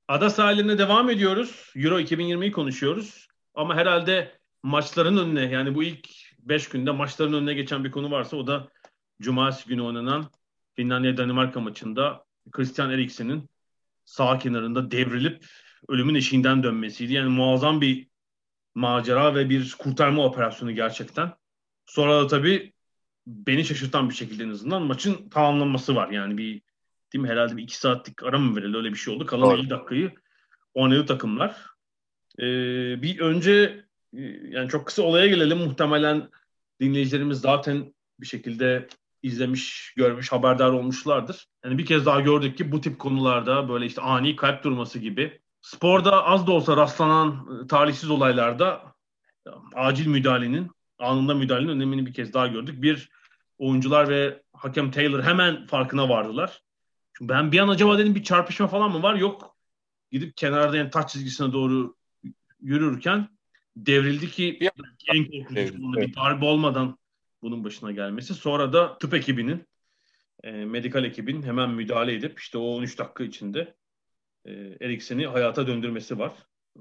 Ada 0.09 0.31
sahiline 0.31 0.79
devam 0.79 1.11
ediyoruz. 1.11 1.73
Euro 1.77 2.00
2020'yi 2.00 2.53
konuşuyoruz. 2.53 3.29
Ama 3.55 3.77
herhalde 3.77 4.39
maçların 4.62 5.17
önüne 5.17 5.45
yani 5.45 5.75
bu 5.75 5.83
ilk 5.83 6.09
5 6.38 6.69
günde 6.69 6.90
maçların 6.90 7.33
önüne 7.33 7.55
geçen 7.55 7.85
bir 7.85 7.90
konu 7.90 8.11
varsa 8.11 8.37
o 8.37 8.47
da 8.47 8.69
Cumartesi 9.23 9.69
günü 9.69 9.83
oynanan 9.83 10.31
Finlandiya-Danimarka 10.76 11.61
maçında 11.61 12.25
Christian 12.50 12.90
Eriksen'in 12.90 13.49
sağ 14.05 14.38
kenarında 14.38 14.90
devrilip 14.90 15.47
ölümün 15.88 16.14
eşiğinden 16.14 16.62
dönmesiydi. 16.62 17.12
Yani 17.12 17.29
muazzam 17.29 17.81
bir 17.81 18.09
macera 18.75 19.35
ve 19.35 19.50
bir 19.50 19.75
kurtarma 19.79 20.25
operasyonu 20.25 20.75
gerçekten. 20.75 21.33
Sonra 21.87 22.23
da 22.23 22.26
tabii 22.26 22.73
beni 23.26 23.64
şaşırtan 23.64 24.09
bir 24.09 24.14
şekilde 24.14 24.45
en 24.45 24.50
azından 24.50 24.83
maçın 24.83 25.29
tamamlanması 25.29 25.95
var. 25.95 26.11
Yani 26.11 26.38
bir 26.38 26.62
değil 27.12 27.23
mi 27.23 27.29
herhalde 27.29 27.57
bir 27.57 27.62
iki 27.62 27.76
saatlik 27.76 28.23
ara 28.23 28.38
mı 28.38 28.57
verildi 28.57 28.76
öyle 28.76 28.90
bir 28.90 28.97
şey 28.97 29.14
oldu. 29.14 29.26
Kalan 29.26 29.50
Doğru. 29.50 29.61
50 29.61 29.71
dakikayı 29.71 30.12
oynadı 30.75 31.07
takımlar. 31.07 31.67
Ee, 32.38 33.02
bir 33.02 33.21
önce 33.21 33.85
yani 34.12 34.69
çok 34.69 34.87
kısa 34.87 35.02
olaya 35.02 35.26
gelelim. 35.26 35.59
Muhtemelen 35.59 36.29
dinleyicilerimiz 36.81 37.40
zaten 37.40 37.95
bir 38.21 38.26
şekilde 38.26 38.88
izlemiş, 39.23 39.95
görmüş, 39.97 40.33
haberdar 40.33 40.71
olmuşlardır. 40.71 41.47
Yani 41.64 41.79
bir 41.79 41.87
kez 41.87 42.07
daha 42.07 42.21
gördük 42.21 42.59
ki 42.59 42.73
bu 42.73 42.81
tip 42.81 42.99
konularda 42.99 43.69
böyle 43.69 43.87
işte 43.87 44.02
ani 44.02 44.37
kalp 44.37 44.64
durması 44.64 44.99
gibi 44.99 45.40
sporda 45.61 46.25
az 46.25 46.47
da 46.47 46.52
olsa 46.52 46.76
rastlanan 46.76 47.49
e, 47.64 47.67
talihsiz 47.67 48.11
olaylarda 48.11 48.83
acil 49.75 50.07
müdahalenin 50.07 50.71
anında 50.99 51.35
müdahalenin 51.35 51.69
önemini 51.69 52.07
bir 52.07 52.14
kez 52.14 52.33
daha 52.33 52.47
gördük. 52.47 52.83
Bir 52.83 53.11
oyuncular 53.59 54.09
ve 54.09 54.43
hakem 54.52 54.90
Taylor 54.90 55.23
hemen 55.23 55.67
farkına 55.67 56.09
vardılar. 56.09 56.62
Çünkü 57.12 57.29
ben 57.29 57.52
bir 57.52 57.59
an 57.59 57.69
acaba 57.69 57.99
dedim 57.99 58.14
bir 58.14 58.23
çarpışma 58.23 58.67
falan 58.67 58.90
mı 58.93 59.02
var? 59.02 59.14
Yok. 59.14 59.57
Gidip 60.11 60.37
kenarda 60.37 60.76
yani 60.76 60.90
taç 60.90 61.12
çizgisine 61.12 61.52
doğru 61.52 61.97
yürürken 62.61 63.29
devrildi 63.77 64.31
ki 64.31 64.59
en 65.09 65.25
korkutucu 65.25 65.93
bir 65.93 66.15
darbe 66.15 66.45
olmadan 66.45 66.99
bunun 67.43 67.65
başına 67.65 67.93
gelmesi. 67.93 68.35
Sonra 68.35 68.73
da 68.73 68.99
tıp 68.99 69.15
ekibinin 69.15 69.67
e, 70.43 70.50
medikal 70.50 71.05
ekibin 71.05 71.43
hemen 71.43 71.71
müdahale 71.71 72.15
edip 72.15 72.39
işte 72.39 72.59
o 72.59 72.62
13 72.62 72.99
dakika 72.99 73.25
içinde 73.25 73.75
e, 74.45 74.53
Eriksen'i 74.81 75.27
hayata 75.27 75.67
döndürmesi 75.67 76.19
var. 76.19 76.33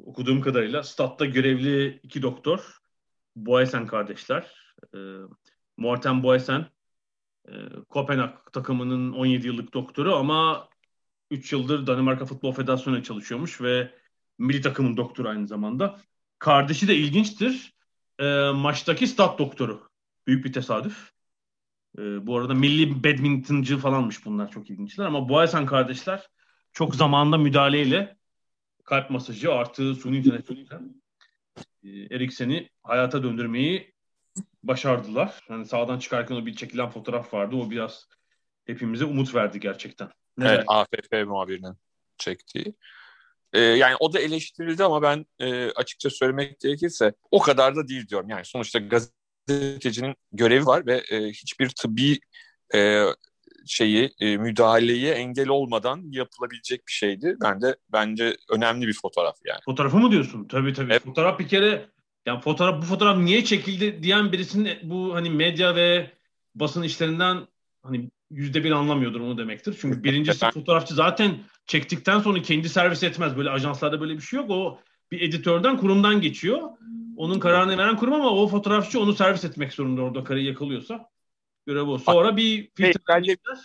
Okuduğum 0.04 0.42
kadarıyla 0.42 0.84
statta 0.84 1.26
görevli 1.26 2.00
iki 2.04 2.22
doktor 2.22 2.78
Boysen 3.36 3.88
kardeşler. 3.88 4.74
E, 4.96 4.98
Morten 5.78 6.24
Boysen 6.24 6.66
e, 7.48 7.54
Kopenhag 7.90 8.52
takımının 8.54 9.12
17 9.12 9.48
yıllık 9.48 9.74
doktoru 9.74 10.16
ama 10.16 10.70
3 11.32 11.54
yıldır 11.54 11.88
Danimarka 11.88 12.26
Futbol 12.26 12.52
Federasyonu'na 12.52 13.04
çalışıyormuş 13.04 13.62
ve 13.62 13.92
milli 14.38 14.62
takımın 14.62 14.98
doktoru 14.98 15.30
aynı 15.30 15.48
zamanda. 15.48 16.00
Kardeşi 16.40 16.88
de 16.88 16.96
ilginçtir. 16.96 17.74
E, 18.20 18.50
maçtaki 18.50 19.08
stat 19.08 19.40
doktoru. 19.40 19.90
Büyük 20.28 20.46
bir 20.46 20.54
tesadüf. 20.54 21.12
E, 21.98 22.28
bu 22.28 22.38
arada 22.38 22.54
milli 22.54 23.04
badmintoncu 23.04 23.78
falanmış 23.78 24.26
bunlar 24.26 24.52
çok 24.52 24.70
ilginçler 24.70 25.06
ama 25.06 25.30
Boysen 25.30 25.66
kardeşler 25.66 26.30
çok 26.74 26.96
zamanda 26.96 27.38
müdahaleyle 27.38 28.18
kalp 28.84 29.10
masajı 29.10 29.54
artı 29.54 29.96
suni 29.96 30.24
teneffüsle 30.24 30.80
e, 31.84 31.90
Eriksen'i 31.90 32.70
hayata 32.84 33.24
döndürmeyi 33.24 33.94
başardılar. 34.64 35.40
Yani 35.50 35.66
sağdan 35.66 36.00
çıkarken 36.00 36.36
o 36.36 36.46
bir 36.46 36.56
çekilen 36.56 36.90
fotoğraf 36.90 37.34
vardı. 37.34 37.56
O 37.56 37.72
biraz 37.72 38.08
hepimize 38.66 39.06
umut 39.06 39.36
verdi 39.36 39.60
gerçekten. 39.60 40.10
Ne 40.38 40.48
evet, 40.48 40.64
AFF 40.68 41.28
muhabirinin 41.28 41.76
çektiği. 42.18 42.76
Ee, 43.54 43.60
yani 43.60 43.96
o 44.00 44.14
da 44.14 44.20
eleştirildi 44.20 44.84
ama 44.84 45.02
ben 45.02 45.26
e, 45.40 45.72
açıkça 45.72 46.10
söylemek 46.10 46.60
gerekirse 46.60 47.14
o 47.32 47.40
kadar 47.40 47.76
da 47.76 47.88
değil 47.88 48.08
diyorum. 48.08 48.30
Yani 48.30 48.46
sonuçta 48.46 48.80
gazetecinin 48.80 50.16
görevi 50.32 50.66
var 50.66 50.86
ve 50.86 51.04
e, 51.12 51.30
hiçbir 51.30 51.70
tıbbi 51.70 52.20
e, 52.76 53.06
şeyi 53.66 54.12
e, 54.20 54.38
müdahaleyi 54.38 55.08
engel 55.08 55.48
olmadan 55.48 56.04
yapılabilecek 56.12 56.88
bir 56.88 56.92
şeydi. 56.92 57.38
Ben 57.42 57.62
de 57.62 57.76
bence 57.94 58.38
önemli 58.50 58.88
bir 58.88 58.98
fotoğraf 59.02 59.38
yani. 59.46 59.60
Fotoğrafı 59.66 59.98
mı 59.98 60.12
diyorsun? 60.12 60.48
Tabii 60.48 60.74
tabii. 60.74 60.92
Evet. 60.92 61.04
Fotoğraf 61.04 61.40
bir 61.40 61.48
kere 61.48 61.86
yani 62.26 62.42
fotoğraf 62.42 62.82
bu 62.82 62.86
fotoğraf 62.86 63.18
niye 63.18 63.44
çekildi 63.44 64.04
diyen 64.04 64.32
birisinin 64.32 64.78
bu 64.84 65.16
hani 65.16 65.30
medya 65.30 65.76
ve 65.76 66.12
basın 66.56 66.84
işlerinden 66.84 67.48
hani 67.84 68.10
yüzde 68.32 68.64
bir 68.64 68.72
anlamıyordur 68.72 69.22
onu 69.22 69.38
demektir. 69.38 69.78
Çünkü 69.82 70.04
birincisi 70.04 70.46
fotoğrafçı 70.54 70.94
zaten 70.94 71.38
çektikten 71.70 72.20
sonra 72.20 72.42
kendi 72.42 72.70
servis 72.70 73.04
etmez. 73.04 73.38
Böyle 73.38 73.50
ajanslarda 73.50 74.02
böyle 74.02 74.14
bir 74.14 74.22
şey 74.22 74.40
yok. 74.40 74.50
O 74.50 74.80
bir 75.12 75.22
editörden, 75.22 75.78
kurumdan 75.78 76.22
geçiyor. 76.22 76.70
Onun 77.18 77.40
kararını 77.40 77.78
veren 77.78 77.98
kurum 77.98 78.14
ama 78.14 78.30
o 78.30 78.48
fotoğrafçı 78.48 79.00
onu 79.00 79.14
servis 79.14 79.46
etmek 79.46 79.74
zorunda 79.74 80.02
orada 80.02 80.24
karıyı 80.24 80.46
yakalıyorsa. 80.46 81.10
Görev 81.66 81.88
o. 81.88 81.98
Sonra 81.98 82.38
bir 82.38 82.70
filtrelemişler. 82.76 83.58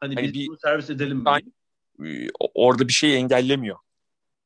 Hani, 0.00 0.14
hani 0.14 0.26
biz 0.26 0.34
bir, 0.34 0.48
bunu 0.48 0.58
servis 0.58 0.90
edelim 0.90 1.18
mi? 1.18 1.30
E, 2.04 2.28
orada 2.54 2.88
bir 2.88 2.92
şey 2.92 3.16
engellemiyor 3.16 3.76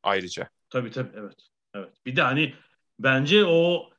ayrıca. 0.02 0.48
Tabii 0.70 0.90
tabii 0.90 1.10
evet. 1.16 1.36
Evet. 1.74 1.92
Bir 2.06 2.16
de 2.16 2.22
hani 2.22 2.54
bence 2.98 3.44
o 3.44 3.90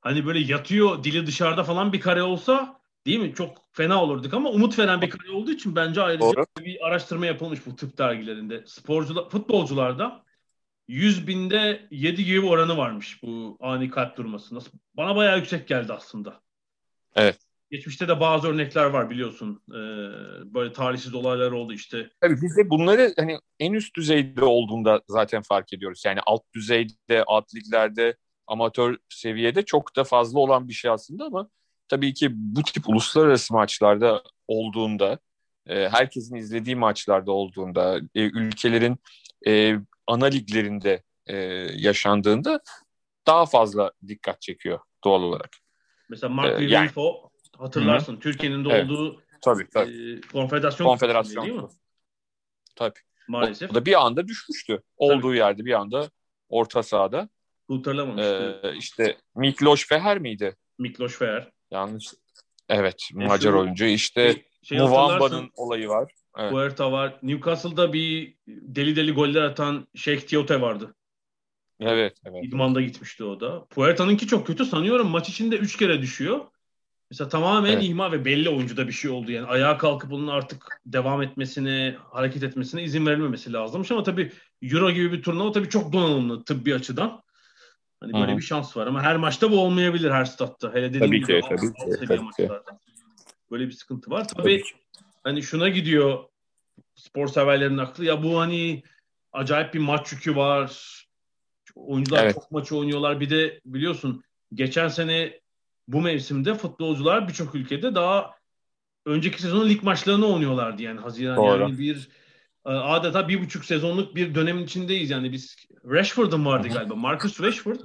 hani 0.00 0.26
böyle 0.26 0.38
yatıyor 0.38 1.04
dili 1.04 1.26
dışarıda 1.26 1.64
falan 1.64 1.92
bir 1.92 2.00
kare 2.00 2.22
olsa 2.22 2.80
değil 3.06 3.18
mi? 3.18 3.34
Çok 3.34 3.61
fena 3.72 4.02
olurduk 4.02 4.34
ama 4.34 4.50
umut 4.50 4.78
veren 4.78 5.02
bir 5.02 5.10
kare 5.10 5.30
olduğu 5.30 5.50
için 5.50 5.76
bence 5.76 6.02
ayrıca 6.02 6.26
Doğru. 6.26 6.46
bir 6.60 6.86
araştırma 6.86 7.26
yapılmış 7.26 7.66
bu 7.66 7.76
tıp 7.76 7.98
dergilerinde. 7.98 8.62
Sporcular, 8.66 9.28
futbolcularda 9.28 10.24
100 10.88 11.26
binde 11.26 11.88
7 11.90 12.24
gibi 12.24 12.46
oranı 12.46 12.76
varmış 12.76 13.22
bu 13.22 13.56
ani 13.60 13.90
kalp 13.90 14.16
durması. 14.16 14.54
Nasıl? 14.54 14.70
Bana 14.94 15.16
bayağı 15.16 15.38
yüksek 15.38 15.68
geldi 15.68 15.92
aslında. 15.92 16.40
Evet. 17.14 17.38
Geçmişte 17.70 18.08
de 18.08 18.20
bazı 18.20 18.48
örnekler 18.48 18.84
var 18.84 19.10
biliyorsun. 19.10 19.62
Ee, 19.70 19.74
böyle 20.54 20.72
talihsiz 20.72 21.14
olaylar 21.14 21.52
oldu 21.52 21.72
işte. 21.72 22.10
Tabii 22.20 22.42
biz 22.42 22.56
de 22.56 22.70
bunları 22.70 23.14
hani 23.16 23.38
en 23.60 23.72
üst 23.72 23.96
düzeyde 23.96 24.44
olduğunda 24.44 25.02
zaten 25.08 25.42
fark 25.42 25.72
ediyoruz. 25.72 26.02
Yani 26.06 26.20
alt 26.26 26.42
düzeyde, 26.54 27.24
alt 27.26 27.54
liglerde, 27.54 28.16
amatör 28.46 28.96
seviyede 29.08 29.64
çok 29.64 29.96
da 29.96 30.04
fazla 30.04 30.40
olan 30.40 30.68
bir 30.68 30.72
şey 30.72 30.90
aslında 30.90 31.24
ama 31.24 31.48
tabii 31.92 32.14
ki 32.14 32.30
bu 32.32 32.62
tip 32.62 32.88
uluslararası 32.88 33.54
maçlarda 33.54 34.22
olduğunda, 34.48 35.18
e, 35.66 35.88
herkesin 35.88 36.36
izlediği 36.36 36.76
maçlarda 36.76 37.32
olduğunda, 37.32 38.00
e, 38.14 38.22
ülkelerin 38.22 38.96
e, 39.46 39.76
ana 40.06 40.26
liglerinde 40.26 41.02
e, 41.26 41.36
yaşandığında 41.76 42.60
daha 43.26 43.46
fazla 43.46 43.92
dikkat 44.08 44.42
çekiyor 44.42 44.78
doğal 45.04 45.22
olarak. 45.22 45.50
Mesela 46.08 46.32
Mark 46.32 46.60
ee, 46.60 46.64
yani, 46.64 46.90
hatırlarsın. 47.58 48.16
Türkiye'nin 48.16 48.64
de 48.64 48.68
evet. 48.72 48.84
olduğu 48.84 49.22
tabii, 49.40 49.66
tabii. 49.74 50.12
E, 50.12 50.20
konfederasyon 50.20 50.86
konfederasyon 50.86 51.44
değil 51.44 51.56
mi? 51.56 51.68
Tabii. 52.76 53.00
Maalesef. 53.28 53.70
O 53.70 53.74
da 53.74 53.86
bir 53.86 54.06
anda 54.06 54.28
düşmüştü. 54.28 54.82
Olduğu 54.96 55.28
tabii. 55.28 55.36
yerde 55.36 55.64
bir 55.64 55.72
anda 55.72 56.10
orta 56.48 56.82
sahada. 56.82 57.28
Kurtarılamamıştı. 57.68 58.60
Ee, 58.64 58.76
işte 58.76 59.16
Mikloş 59.34 59.88
Feher 59.88 60.18
miydi? 60.18 60.56
Mikloş 60.78 61.16
Feher. 61.16 61.51
Yanlış. 61.72 62.06
Evet, 62.68 63.08
e 63.20 63.26
Macar 63.26 63.52
oyuncu. 63.52 63.84
İşte 63.84 64.32
şey, 64.32 64.44
şey 64.62 64.78
Muvamba'nın 64.78 65.50
olayı 65.56 65.88
var. 65.88 66.12
Evet. 66.38 66.50
Puerta 66.50 66.92
var. 66.92 67.18
Newcastle'da 67.22 67.92
bir 67.92 68.34
deli 68.46 68.96
deli 68.96 69.12
goller 69.12 69.42
atan 69.42 69.86
Sheikh 69.94 70.26
Tiote 70.26 70.60
vardı. 70.60 70.94
Evet, 71.80 72.16
evet. 72.24 72.44
İdman'da 72.44 72.80
gitmişti 72.80 73.24
o 73.24 73.40
da. 73.40 73.64
Puerta'nınki 73.64 74.26
çok 74.26 74.46
kötü 74.46 74.64
sanıyorum. 74.64 75.08
Maç 75.08 75.28
içinde 75.28 75.56
3 75.56 75.76
kere 75.76 76.02
düşüyor. 76.02 76.40
Mesela 77.10 77.28
tamamen 77.28 77.72
evet. 77.72 77.82
ihmal 77.84 78.12
ve 78.12 78.24
belli 78.24 78.48
oyuncuda 78.48 78.88
bir 78.88 78.92
şey 78.92 79.10
oldu. 79.10 79.32
Yani 79.32 79.46
ayağa 79.46 79.78
kalkıp 79.78 80.12
onun 80.12 80.28
artık 80.28 80.80
devam 80.86 81.22
etmesine, 81.22 81.96
hareket 82.10 82.42
etmesine 82.42 82.82
izin 82.82 83.06
verilmemesi 83.06 83.52
lazımmış. 83.52 83.90
Ama 83.90 84.02
tabii 84.02 84.32
Euro 84.62 84.90
gibi 84.90 85.12
bir 85.12 85.22
turnuva 85.22 85.52
tabii 85.52 85.68
çok 85.68 85.92
donanımlı 85.92 86.44
tıbbi 86.44 86.74
açıdan. 86.74 87.22
Hani 88.02 88.12
böyle 88.12 88.26
Hı-hı. 88.26 88.36
bir 88.36 88.42
şans 88.42 88.76
var 88.76 88.86
ama 88.86 89.02
her 89.02 89.16
maçta 89.16 89.50
bu 89.50 89.60
olmayabilir 89.60 90.10
her 90.10 90.24
statta. 90.24 90.74
Hele 90.74 90.94
dediğim 90.94 91.06
tabii 91.06 91.20
gibi 91.20 91.40
ki, 91.40 91.48
tabii 91.48 92.00
ki, 92.00 92.06
tabii 92.06 92.20
maçlarda. 92.20 92.78
Böyle 93.50 93.66
bir 93.66 93.72
sıkıntı 93.72 94.10
var. 94.10 94.28
Tabii, 94.28 94.42
tabii 94.42 94.62
hani 95.24 95.42
şuna 95.42 95.68
gidiyor 95.68 96.24
spor 96.94 97.28
severlerin 97.28 97.78
aklı. 97.78 98.04
Ya 98.04 98.22
bu 98.22 98.40
hani 98.40 98.82
acayip 99.32 99.74
bir 99.74 99.78
maç 99.78 100.12
yükü 100.12 100.36
var. 100.36 100.98
Oyuncular 101.74 102.24
evet. 102.24 102.34
çok 102.34 102.50
maç 102.50 102.72
oynuyorlar. 102.72 103.20
Bir 103.20 103.30
de 103.30 103.60
biliyorsun 103.66 104.24
geçen 104.54 104.88
sene 104.88 105.40
bu 105.88 106.00
mevsimde 106.00 106.54
futbolcular 106.54 107.28
birçok 107.28 107.54
ülkede 107.54 107.94
daha 107.94 108.30
önceki 109.06 109.42
sezonun 109.42 109.68
lig 109.68 109.82
maçlarını 109.82 110.26
oynuyorlardı 110.26 110.82
yani 110.82 111.00
Haziran 111.00 111.36
Doğru. 111.36 111.60
yani 111.60 111.78
bir 111.78 112.08
e, 112.66 112.70
adeta 112.70 113.28
bir 113.28 113.40
buçuk 113.40 113.64
sezonluk 113.64 114.16
bir 114.16 114.34
dönemin 114.34 114.64
içindeyiz 114.64 115.10
yani 115.10 115.32
biz 115.32 115.56
Rashford'un 115.84 116.46
vardı 116.46 116.68
galiba 116.68 116.94
Marcus 116.94 117.40
Rashford 117.40 117.80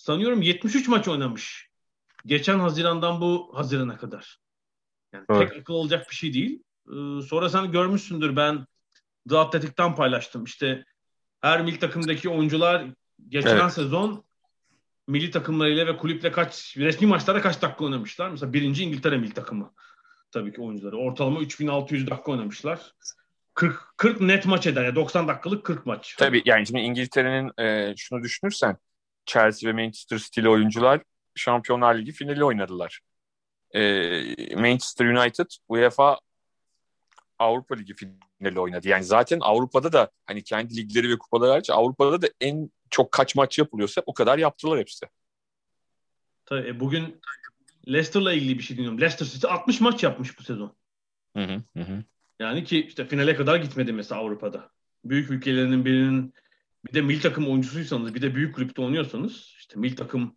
sanıyorum 0.00 0.42
73 0.42 0.88
maç 0.88 1.08
oynamış 1.08 1.70
geçen 2.26 2.58
Haziran'dan 2.58 3.20
bu 3.20 3.50
Haziran'a 3.54 3.96
kadar 3.96 4.38
yani 5.12 5.24
evet. 5.30 5.48
tek 5.48 5.60
akıl 5.60 5.74
olacak 5.74 6.06
bir 6.10 6.14
şey 6.14 6.34
değil 6.34 6.62
ee, 6.88 7.22
sonra 7.22 7.48
sen 7.48 7.72
görmüşsündür 7.72 8.36
ben 8.36 8.66
The 9.28 9.38
Athletic'ten 9.38 9.94
paylaştım 9.94 10.44
işte 10.44 10.84
her 11.40 11.62
milli 11.62 11.78
takımdaki 11.78 12.28
oyuncular 12.28 12.86
geçen 13.28 13.56
evet. 13.56 13.72
sezon 13.72 14.24
milli 15.08 15.30
takımlarıyla 15.30 15.86
ve 15.86 15.96
kulüple 15.96 16.32
kaç 16.32 16.76
resmi 16.76 17.06
maçlara 17.06 17.40
kaç 17.40 17.62
dakika 17.62 17.84
oynamışlar? 17.84 18.30
Mesela 18.30 18.52
birinci 18.52 18.84
İngiltere 18.84 19.18
milli 19.18 19.34
takımı 19.34 19.72
tabii 20.32 20.52
ki 20.52 20.60
oyuncuları. 20.60 20.96
Ortalama 20.96 21.40
3600 21.40 22.10
dakika 22.10 22.32
oynamışlar. 22.32 22.94
40, 23.54 23.94
40 23.96 24.20
net 24.20 24.46
maç 24.46 24.66
eder. 24.66 24.84
Yani 24.84 24.94
90 24.94 25.28
dakikalık 25.28 25.64
40 25.64 25.86
maç. 25.86 26.16
Tabii 26.18 26.42
yani 26.44 26.66
şimdi 26.66 26.80
İngiltere'nin 26.80 27.52
e, 27.58 27.96
şunu 27.96 28.22
düşünürsen 28.22 28.76
Chelsea 29.32 29.68
ve 29.68 29.72
Manchester 29.72 30.18
City'li 30.18 30.48
oyuncular 30.48 31.02
Şampiyonlar 31.34 31.98
Ligi 31.98 32.12
finali 32.12 32.44
oynadılar. 32.44 33.00
E, 33.74 33.80
Manchester 34.56 35.06
United 35.06 35.46
UEFA 35.68 36.18
Avrupa 37.38 37.74
Ligi 37.74 37.94
finali 37.94 38.60
oynadı. 38.60 38.88
Yani 38.88 39.04
zaten 39.04 39.38
Avrupa'da 39.40 39.92
da 39.92 40.10
hani 40.26 40.44
kendi 40.44 40.76
ligleri 40.76 41.10
ve 41.10 41.18
kupaları 41.18 41.50
hariç 41.50 41.70
Avrupa'da 41.70 42.22
da 42.22 42.28
en 42.40 42.70
çok 42.90 43.12
kaç 43.12 43.34
maç 43.34 43.58
yapılıyorsa 43.58 44.02
o 44.06 44.14
kadar 44.14 44.38
yaptılar 44.38 44.78
hepsi. 44.78 45.06
Tabii 46.46 46.68
e, 46.68 46.80
bugün 46.80 47.20
Leicester'la 47.88 48.32
ilgili 48.32 48.58
bir 48.58 48.62
şey 48.62 48.76
dinliyorum. 48.76 49.00
Leicester 49.00 49.26
City 49.26 49.46
60 49.46 49.80
maç 49.80 50.02
yapmış 50.02 50.38
bu 50.38 50.42
sezon. 50.42 50.76
Hı 51.36 51.44
hı 51.76 51.80
hı. 51.80 52.04
Yani 52.40 52.64
ki 52.64 52.86
işte 52.86 53.06
finale 53.06 53.36
kadar 53.36 53.56
gitmedi 53.56 53.92
mesela 53.92 54.20
Avrupa'da. 54.20 54.70
Büyük 55.04 55.30
ülkelerinin 55.30 55.84
birinin 55.84 56.34
bir 56.86 56.94
de 56.94 57.00
mil 57.00 57.20
takım 57.20 57.48
oyuncusuysanız 57.48 58.14
bir 58.14 58.22
de 58.22 58.34
büyük 58.34 58.54
kulüpte 58.54 58.82
oynuyorsanız 58.82 59.54
işte 59.58 59.80
mil 59.80 59.96
takım 59.96 60.34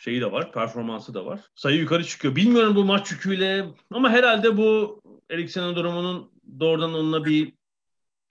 şeyi 0.00 0.20
de 0.20 0.32
var, 0.32 0.52
performansı 0.52 1.14
da 1.14 1.26
var. 1.26 1.40
Sayı 1.54 1.78
yukarı 1.78 2.04
çıkıyor. 2.04 2.36
Bilmiyorum 2.36 2.76
bu 2.76 2.84
maç 2.84 3.12
yüküyle 3.12 3.66
ama 3.90 4.10
herhalde 4.10 4.56
bu 4.56 5.00
Eriksen'in 5.30 5.76
durumunun 5.76 6.30
doğrudan 6.60 6.94
onunla 6.94 7.24
bir 7.24 7.52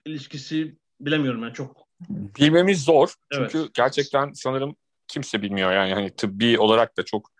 ilişkisi 0.06 0.76
bilemiyorum 1.00 1.42
yani 1.42 1.54
çok 1.54 1.84
bilmemiz 2.10 2.84
zor. 2.84 3.14
Çünkü 3.32 3.58
evet. 3.58 3.74
gerçekten 3.74 4.32
sanırım 4.32 4.76
kimse 5.08 5.42
bilmiyor 5.42 5.72
yani 5.72 5.94
hani 5.94 6.10
tıbbi 6.10 6.58
olarak 6.58 6.96
da 6.96 7.04
çok 7.04 7.30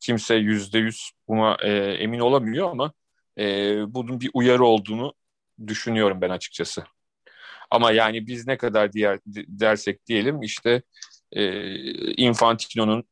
kimse 0.00 0.34
yüzde 0.34 0.78
yüz 0.78 1.10
buna 1.28 1.56
e, 1.62 1.70
emin 1.92 2.20
olamıyor 2.20 2.70
ama 2.70 2.92
e, 3.38 3.44
bunun 3.94 4.20
bir 4.20 4.30
uyarı 4.34 4.64
olduğunu 4.64 5.14
düşünüyorum 5.66 6.20
ben 6.20 6.30
açıkçası. 6.30 6.84
Ama 7.70 7.92
yani 7.92 8.26
biz 8.26 8.46
ne 8.46 8.56
kadar 8.56 8.92
diğer 8.92 9.18
dersek 9.26 10.06
diyelim 10.06 10.42
işte 10.42 10.82
e, 11.32 11.72
Infantino'nun 12.12 13.04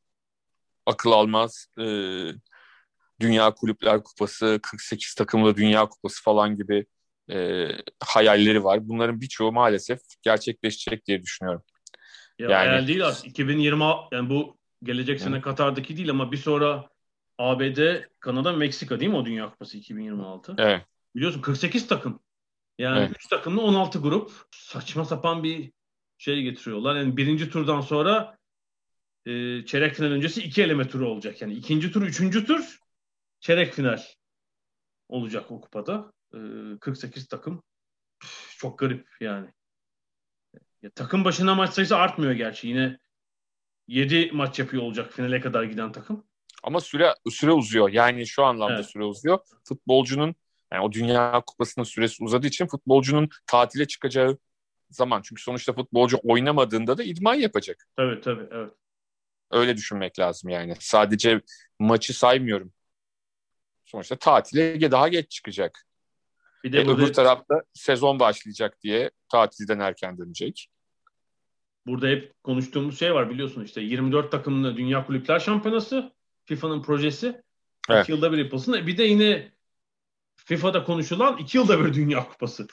akıl 0.86 1.12
almaz 1.12 1.66
e, 1.78 1.84
Dünya 3.20 3.54
Kulüpler 3.54 4.02
Kupası, 4.02 4.60
48 4.62 5.14
takımlı 5.14 5.56
Dünya 5.56 5.86
Kupası 5.86 6.22
falan 6.22 6.56
gibi 6.56 6.86
e, 7.30 7.68
hayalleri 8.04 8.64
var. 8.64 8.88
Bunların 8.88 9.20
birçoğu 9.20 9.52
maalesef 9.52 10.00
gerçekleşecek 10.22 11.06
diye 11.06 11.22
düşünüyorum. 11.22 11.62
Ya 12.38 12.50
yani, 12.50 12.68
hayal 12.68 12.88
değil 12.88 13.06
aslında. 13.06 13.30
2020 13.30 13.84
yani 14.12 14.30
bu 14.30 14.56
gelecek 14.82 15.20
sene 15.20 15.40
Katar'daki 15.40 15.96
değil 15.96 16.10
ama 16.10 16.32
bir 16.32 16.36
sonra 16.36 16.88
ABD, 17.38 18.02
Kanada, 18.20 18.52
Meksika 18.52 19.00
değil 19.00 19.10
mi 19.10 19.16
o 19.16 19.24
Dünya 19.24 19.50
Kupası 19.50 19.78
2026? 19.78 20.54
Evet. 20.58 20.82
Biliyorsun 21.16 21.40
48 21.40 21.86
takım. 21.88 22.20
Yani 22.78 22.98
evet. 22.98 23.16
3 23.16 23.26
takımlı 23.26 23.62
16 23.62 23.98
grup. 23.98 24.32
Saçma 24.50 25.04
sapan 25.04 25.42
bir 25.42 25.72
şey 26.18 26.42
getiriyorlar. 26.42 26.96
Yani 26.96 27.16
birinci 27.16 27.50
turdan 27.50 27.80
sonra 27.80 28.38
e, 29.26 29.64
çeyrek 29.64 29.94
final 29.94 30.10
öncesi 30.10 30.42
iki 30.42 30.62
eleme 30.62 30.88
turu 30.88 31.08
olacak. 31.08 31.42
Yani 31.42 31.52
ikinci 31.52 31.92
tur, 31.92 32.02
üçüncü 32.02 32.46
tur 32.46 32.78
çeyrek 33.40 33.74
final 33.74 34.02
olacak 35.08 35.50
o 35.50 35.60
kupada. 35.60 36.12
48 36.80 37.24
ee, 37.24 37.26
takım 37.28 37.62
çok 38.58 38.78
garip 38.78 39.08
yani. 39.20 39.48
Ya, 40.82 40.90
takım 40.90 41.24
başına 41.24 41.54
maç 41.54 41.74
sayısı 41.74 41.96
artmıyor 41.96 42.32
gerçi. 42.32 42.68
Yine 42.68 42.98
7 43.88 44.30
maç 44.32 44.58
yapıyor 44.58 44.82
olacak 44.82 45.12
finale 45.12 45.40
kadar 45.40 45.62
giden 45.62 45.92
takım. 45.92 46.24
Ama 46.62 46.80
süre 46.80 47.14
süre 47.30 47.52
uzuyor. 47.52 47.88
Yani 47.88 48.26
şu 48.26 48.44
anlamda 48.44 48.74
evet. 48.74 48.86
süre 48.86 49.04
uzuyor. 49.04 49.38
Futbolcunun 49.64 50.34
yani 50.72 50.84
o 50.84 50.92
Dünya 50.92 51.42
Kupası'nın 51.46 51.84
süresi 51.84 52.24
uzadığı 52.24 52.46
için 52.46 52.66
futbolcunun 52.66 53.28
tatile 53.46 53.86
çıkacağı 53.86 54.38
zaman. 54.90 55.22
Çünkü 55.22 55.42
sonuçta 55.42 55.72
futbolcu 55.72 56.18
oynamadığında 56.22 56.98
da 56.98 57.02
idman 57.02 57.34
yapacak. 57.34 57.88
Tabii 57.96 58.20
tabii 58.20 58.46
evet. 58.50 58.72
Öyle 59.50 59.76
düşünmek 59.76 60.18
lazım 60.18 60.50
yani. 60.50 60.74
Sadece 60.80 61.40
maçı 61.78 62.18
saymıyorum. 62.18 62.72
Sonuçta 63.84 64.16
tatile 64.16 64.90
daha 64.90 65.08
geç 65.08 65.30
çıkacak. 65.30 65.84
Bir 66.64 66.72
de 66.72 66.80
e, 66.80 66.86
burada, 66.86 67.02
öbür 67.02 67.12
tarafta 67.12 67.62
sezon 67.74 68.20
başlayacak 68.20 68.82
diye 68.82 69.10
tatilden 69.28 69.78
erken 69.78 70.18
dönecek. 70.18 70.68
Burada 71.86 72.06
hep 72.06 72.42
konuştuğumuz 72.42 72.98
şey 72.98 73.14
var 73.14 73.30
biliyorsun 73.30 73.64
işte 73.64 73.80
24 73.80 74.30
takımlı 74.32 74.76
Dünya 74.76 75.06
Kulüpler 75.06 75.38
Şampiyonası 75.38 76.12
FIFA'nın 76.44 76.82
projesi. 76.82 77.42
Evet. 77.90 78.08
yılda 78.08 78.32
bir 78.32 78.38
yapılsın. 78.38 78.72
E, 78.72 78.86
bir 78.86 78.98
de 78.98 79.04
yine 79.04 79.52
FIFA'da 80.48 80.84
konuşulan 80.84 81.38
iki 81.38 81.58
yılda 81.58 81.84
bir 81.84 81.94
Dünya 81.94 82.28
Kupası 82.28 82.66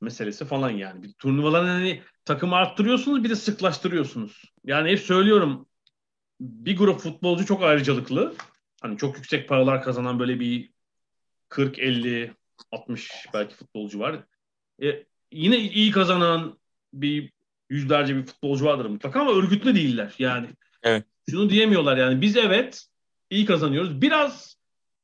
meselesi 0.00 0.44
falan 0.44 0.70
yani. 0.70 1.02
Bir 1.02 1.12
turnuvaların 1.12 1.68
hani 1.68 2.02
takımı 2.24 2.56
arttırıyorsunuz 2.56 3.24
bir 3.24 3.30
de 3.30 3.36
sıklaştırıyorsunuz. 3.36 4.44
Yani 4.64 4.90
hep 4.90 5.00
söylüyorum 5.00 5.66
bir 6.40 6.76
grup 6.76 7.00
futbolcu 7.00 7.46
çok 7.46 7.62
ayrıcalıklı. 7.62 8.34
Hani 8.82 8.98
çok 8.98 9.16
yüksek 9.16 9.48
paralar 9.48 9.82
kazanan 9.82 10.18
böyle 10.18 10.40
bir 10.40 10.70
40, 11.48 11.78
50, 11.78 12.34
60 12.72 13.10
belki 13.34 13.54
futbolcu 13.54 13.98
var. 13.98 14.24
E, 14.82 15.04
yine 15.32 15.58
iyi 15.58 15.90
kazanan 15.90 16.58
bir 16.92 17.32
yüzlerce 17.68 18.16
bir 18.16 18.26
futbolcu 18.26 18.64
vardır 18.64 18.86
mutlaka 18.86 19.20
ama 19.20 19.32
örgütlü 19.32 19.74
değiller. 19.74 20.14
Yani 20.18 20.48
evet. 20.82 21.04
şunu 21.30 21.50
diyemiyorlar 21.50 21.96
yani 21.96 22.20
biz 22.20 22.36
evet 22.36 22.86
iyi 23.30 23.44
kazanıyoruz. 23.44 24.02
Biraz 24.02 24.59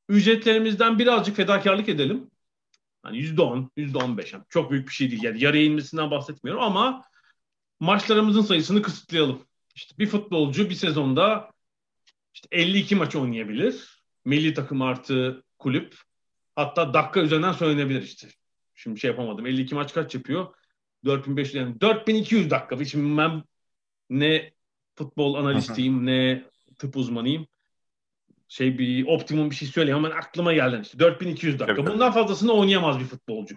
ücretlerimizden 0.09 0.99
birazcık 0.99 1.37
fedakarlık 1.37 1.88
edelim. 1.88 2.31
Hani 3.03 3.19
%10, 3.19 3.69
%15 3.77 4.33
yani 4.33 4.45
çok 4.49 4.71
büyük 4.71 4.88
bir 4.88 4.92
şey 4.92 5.11
değil. 5.11 5.23
Yani 5.23 5.45
yarıya 5.45 5.64
inmesinden 5.64 6.11
bahsetmiyorum 6.11 6.62
ama 6.62 7.03
maçlarımızın 7.81 8.42
sayısını 8.42 8.83
kısıtlayalım. 8.83 9.42
İşte 9.75 9.99
bir 9.99 10.07
futbolcu 10.07 10.71
bir 10.71 10.75
sezonda 10.75 11.51
işte 12.35 12.49
52 12.51 12.97
maç 12.97 13.16
oynayabilir. 13.16 14.03
Milli 14.25 14.55
takım 14.55 14.83
artı 14.83 15.42
kulüp. 15.59 15.97
Hatta 16.57 16.95
dakika 16.95 17.21
üzerinden 17.21 17.53
söylenebilir 17.53 18.03
işte. 18.03 18.29
Şimdi 18.75 19.01
şey 19.01 19.11
yapamadım. 19.11 19.47
52 19.47 19.75
maç 19.75 19.95
kaç 19.95 20.14
yapıyor? 20.14 20.55
4500 21.05 21.55
yani 21.55 21.81
4200 21.81 22.51
dakika. 22.51 22.85
Şimdi 22.85 23.19
ben 23.19 23.42
ne 24.11 24.53
futbol 24.95 25.35
analistiyim 25.35 26.07
ne 26.07 26.45
tıp 26.79 26.97
uzmanıyım. 26.97 27.47
Şey 28.49 28.79
bir 28.79 29.07
optimum 29.07 29.51
bir 29.51 29.57
şey 29.57 29.69
söyleyeyim 29.69 30.05
hemen 30.05 30.17
aklıma 30.17 30.53
geldi 30.53 30.81
işte 30.83 30.99
4200 30.99 31.59
dakika. 31.59 31.83
Evet. 31.83 31.93
Bundan 31.93 32.13
fazlasını 32.13 32.53
oynayamaz 32.53 33.01
bir 33.01 33.05
futbolcu. 33.05 33.57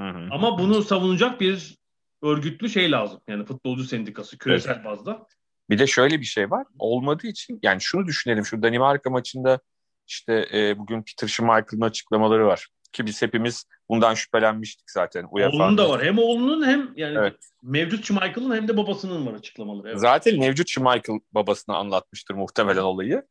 Hı 0.00 0.08
hı. 0.08 0.28
Ama 0.30 0.58
bunu 0.58 0.82
savunacak 0.82 1.40
bir 1.40 1.78
örgütlü 2.22 2.68
şey 2.68 2.90
lazım. 2.90 3.20
Yani 3.28 3.44
futbolcu 3.44 3.84
sendikası 3.84 4.38
küresel 4.38 4.74
evet. 4.74 4.84
bazda. 4.84 5.26
Bir 5.70 5.78
de 5.78 5.86
şöyle 5.86 6.20
bir 6.20 6.24
şey 6.24 6.50
var. 6.50 6.66
Olmadığı 6.78 7.26
için 7.26 7.58
yani 7.62 7.80
şunu 7.80 8.06
düşünelim. 8.06 8.44
Şu 8.44 8.62
Danimarka 8.62 9.10
maçında 9.10 9.60
işte 10.06 10.48
e, 10.52 10.78
bugün 10.78 11.02
Peter 11.02 11.28
Schmeichel'ın 11.28 11.80
açıklamaları 11.80 12.46
var. 12.46 12.68
Ki 12.92 13.06
biz 13.06 13.22
hepimiz 13.22 13.64
bundan 13.88 14.14
şüphelenmiştik 14.14 14.90
zaten. 14.90 15.26
Oğlunun 15.30 15.78
da 15.78 15.88
var. 15.88 16.04
Hem 16.04 16.18
oğlunun 16.18 16.66
hem 16.66 16.92
yani 16.96 17.18
evet. 17.18 17.36
mevcut 17.62 18.04
Schmeichel'ın 18.04 18.56
hem 18.56 18.68
de 18.68 18.76
babasının 18.76 19.26
var 19.26 19.32
açıklamaları. 19.32 19.88
Evet. 19.88 20.00
Zaten 20.00 20.38
mevcut 20.38 20.68
Schmeichel 20.68 21.20
babasına 21.32 21.76
anlatmıştır 21.76 22.34
muhtemelen 22.34 22.82
olayı 22.82 23.22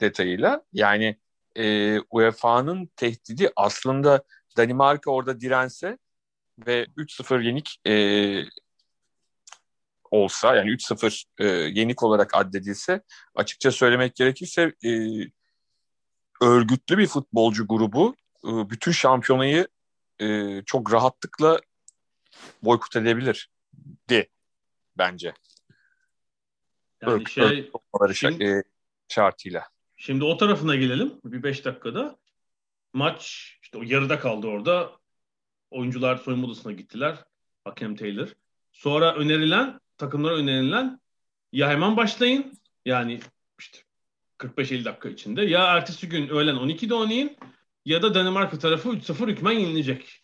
detayıyla. 0.00 0.62
Yani 0.72 1.18
e, 1.56 1.98
UEFA'nın 2.10 2.86
tehdidi 2.96 3.50
aslında 3.56 4.22
Danimarka 4.56 5.10
orada 5.10 5.40
dirense 5.40 5.98
ve 6.66 6.84
3-0 6.84 7.42
yenik 7.42 7.80
e, 7.86 7.94
olsa 10.10 10.56
yani 10.56 10.70
3-0 10.70 11.24
e, 11.38 11.46
yenik 11.80 12.02
olarak 12.02 12.36
addedilse 12.36 13.02
açıkça 13.34 13.70
söylemek 13.70 14.16
gerekirse 14.16 14.72
e, 14.84 14.90
örgütlü 16.40 16.98
bir 16.98 17.06
futbolcu 17.06 17.66
grubu 17.68 18.16
e, 18.44 18.70
bütün 18.70 18.92
şampiyonayı 18.92 19.68
e, 20.20 20.62
çok 20.66 20.92
rahatlıkla 20.92 21.60
boykot 22.62 22.96
edebilir 22.96 23.50
di 24.08 24.28
bence. 24.98 25.32
Yani 27.02 27.12
Örgüt, 27.12 27.30
şey 27.30 27.70
şimdi, 28.14 28.44
e, 28.44 28.62
şartıyla. 29.08 29.68
Şimdi 29.98 30.24
o 30.24 30.36
tarafına 30.36 30.76
gelelim 30.76 31.14
bir 31.24 31.42
beş 31.42 31.64
dakikada. 31.64 32.16
Maç 32.92 33.52
işte 33.62 33.78
o 33.78 33.82
yarıda 33.82 34.18
kaldı 34.18 34.46
orada. 34.46 34.92
Oyuncular 35.70 36.16
soyunma 36.16 36.46
odasına 36.46 36.72
gittiler. 36.72 37.24
Hakem 37.64 37.96
Taylor. 37.96 38.28
Sonra 38.72 39.14
önerilen 39.14 39.80
takımlara 39.98 40.34
önerilen 40.34 41.00
ya 41.52 41.70
hemen 41.70 41.96
başlayın 41.96 42.52
yani 42.84 43.20
işte 43.58 43.78
45-50 44.38 44.84
dakika 44.84 45.08
içinde 45.08 45.42
ya 45.42 45.76
ertesi 45.76 46.08
gün 46.08 46.28
öğlen 46.28 46.56
12'de 46.56 46.94
oynayın 46.94 47.36
ya 47.84 48.02
da 48.02 48.14
Danimarka 48.14 48.58
tarafı 48.58 48.88
3-0 48.88 49.28
hükmen 49.28 49.52
yenilecek. 49.52 50.22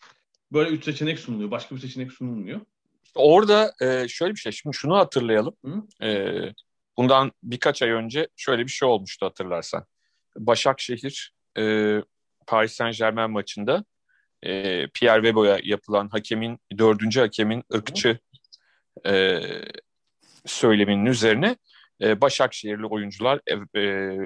Böyle 0.51 0.69
üç 0.69 0.83
seçenek 0.83 1.19
sunuluyor. 1.19 1.51
Başka 1.51 1.75
bir 1.75 1.81
seçenek 1.81 2.11
sunulmuyor. 2.11 2.61
Orada 3.15 3.73
e, 3.81 4.07
şöyle 4.07 4.33
bir 4.33 4.39
şey. 4.39 4.51
Şimdi 4.51 4.75
şunu 4.75 4.97
hatırlayalım. 4.97 5.55
E, 6.01 6.39
bundan 6.97 7.31
birkaç 7.43 7.81
ay 7.81 7.89
önce 7.89 8.27
şöyle 8.35 8.63
bir 8.63 8.71
şey 8.71 8.87
olmuştu 8.87 9.25
hatırlarsan. 9.25 9.85
Başakşehir 10.37 11.33
e, 11.57 11.95
Paris 12.47 12.73
Saint 12.73 12.97
Germain 12.97 13.31
maçında 13.31 13.85
e, 14.43 14.87
Pierre 14.87 15.21
Webo'ya 15.21 15.59
yapılan 15.63 16.07
hakemin, 16.07 16.59
dördüncü 16.77 17.19
hakemin 17.19 17.63
ırkçı 17.73 18.19
e, 19.05 19.41
söyleminin 20.45 21.05
üzerine 21.05 21.57
e, 22.01 22.21
Başakşehirli 22.21 22.85
oyuncular 22.85 23.39
e, 23.47 23.79
e, 23.81 24.17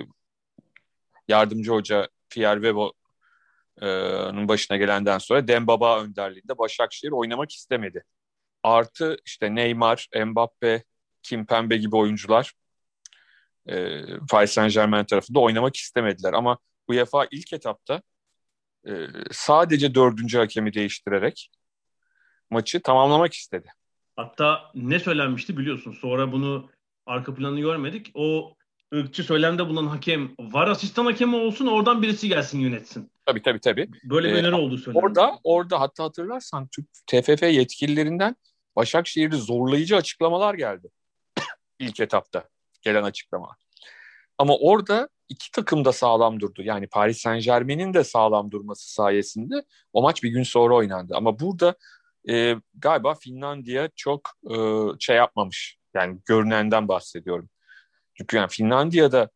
yardımcı 1.27 1.71
hoca 1.71 2.07
Pierre 2.29 2.55
Webo'nun 2.55 4.47
başına 4.47 4.77
gelenden 4.77 5.17
sonra 5.17 5.47
Dembaba 5.47 6.01
önderliğinde 6.03 6.57
Başakşehir 6.57 7.11
oynamak 7.11 7.51
istemedi. 7.51 8.03
Artı 8.63 9.17
işte 9.25 9.55
Neymar, 9.55 10.07
Mbappe, 10.25 10.83
Kimpembe 11.29 11.77
gibi 11.77 11.95
oyuncular 11.95 12.53
e, 13.67 14.03
Paris 14.31 14.51
Saint 14.51 14.73
Germain 14.73 15.05
tarafında 15.05 15.39
oynamak 15.39 15.75
istemediler. 15.75 16.33
Ama 16.33 16.57
UEFA 16.87 17.27
ilk 17.31 17.53
etapta 17.53 18.01
e, 18.87 18.91
sadece 19.31 19.95
dördüncü 19.95 20.37
hakemi 20.37 20.73
değiştirerek 20.73 21.51
maçı 22.49 22.81
tamamlamak 22.81 23.33
istedi. 23.33 23.67
Hatta 24.15 24.71
ne 24.75 24.99
söylenmişti 24.99 25.57
biliyorsun. 25.57 25.91
Sonra 25.91 26.31
bunu 26.31 26.69
arka 27.05 27.33
planını 27.35 27.59
görmedik. 27.59 28.11
O 28.13 28.55
ırkçı 28.95 29.23
söylemde 29.23 29.67
bulunan 29.67 29.87
hakem 29.87 30.35
var 30.39 30.67
asistan 30.67 31.05
hakemi 31.05 31.35
olsun 31.35 31.67
oradan 31.67 32.01
birisi 32.01 32.27
gelsin 32.27 32.59
yönetsin. 32.59 33.11
Tabii 33.25 33.41
tabii 33.41 33.59
tabii. 33.59 33.89
Böyle 34.03 34.29
bir 34.29 34.33
ee, 34.33 34.37
öneri 34.37 34.55
olduğu 34.55 34.77
söylendi. 34.77 35.05
Orada, 35.05 35.39
orada 35.43 35.79
hatta 35.79 36.03
hatırlarsan 36.03 36.69
TFF 37.07 37.43
yetkililerinden 37.43 38.35
Başakşehir'de 38.75 39.35
zorlayıcı 39.37 39.95
açıklamalar 39.95 40.53
geldi. 40.53 40.89
İlk 41.79 41.99
etapta 41.99 42.49
gelen 42.81 43.03
açıklama. 43.03 43.55
Ama 44.37 44.57
orada 44.57 45.09
iki 45.29 45.51
takım 45.51 45.85
da 45.85 45.91
sağlam 45.91 46.39
durdu. 46.39 46.61
Yani 46.63 46.87
Paris 46.87 47.21
Saint 47.21 47.43
Germain'in 47.43 47.93
de 47.93 48.03
sağlam 48.03 48.51
durması 48.51 48.93
sayesinde 48.93 49.65
o 49.93 50.01
maç 50.01 50.23
bir 50.23 50.29
gün 50.29 50.43
sonra 50.43 50.75
oynandı. 50.75 51.13
Ama 51.15 51.39
burada 51.39 51.75
e, 52.29 52.55
galiba 52.75 53.15
Finlandiya 53.15 53.89
çok 53.95 54.29
e, 54.51 54.55
şey 54.99 55.15
yapmamış. 55.15 55.77
Yani 55.93 56.19
görünenden 56.25 56.87
bahsediyorum. 56.87 57.49
Çünkü 58.13 58.37
yani 58.37 58.49
Finlandiya'da 58.49 59.29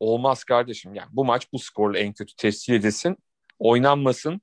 olmaz 0.00 0.44
kardeşim. 0.44 0.94
Yani 0.94 1.08
bu 1.12 1.24
maç 1.24 1.52
bu 1.52 1.58
skorla 1.58 1.98
en 1.98 2.12
kötü 2.12 2.36
tescil 2.36 2.74
edilsin. 2.74 3.16
Oynanmasın 3.58 4.40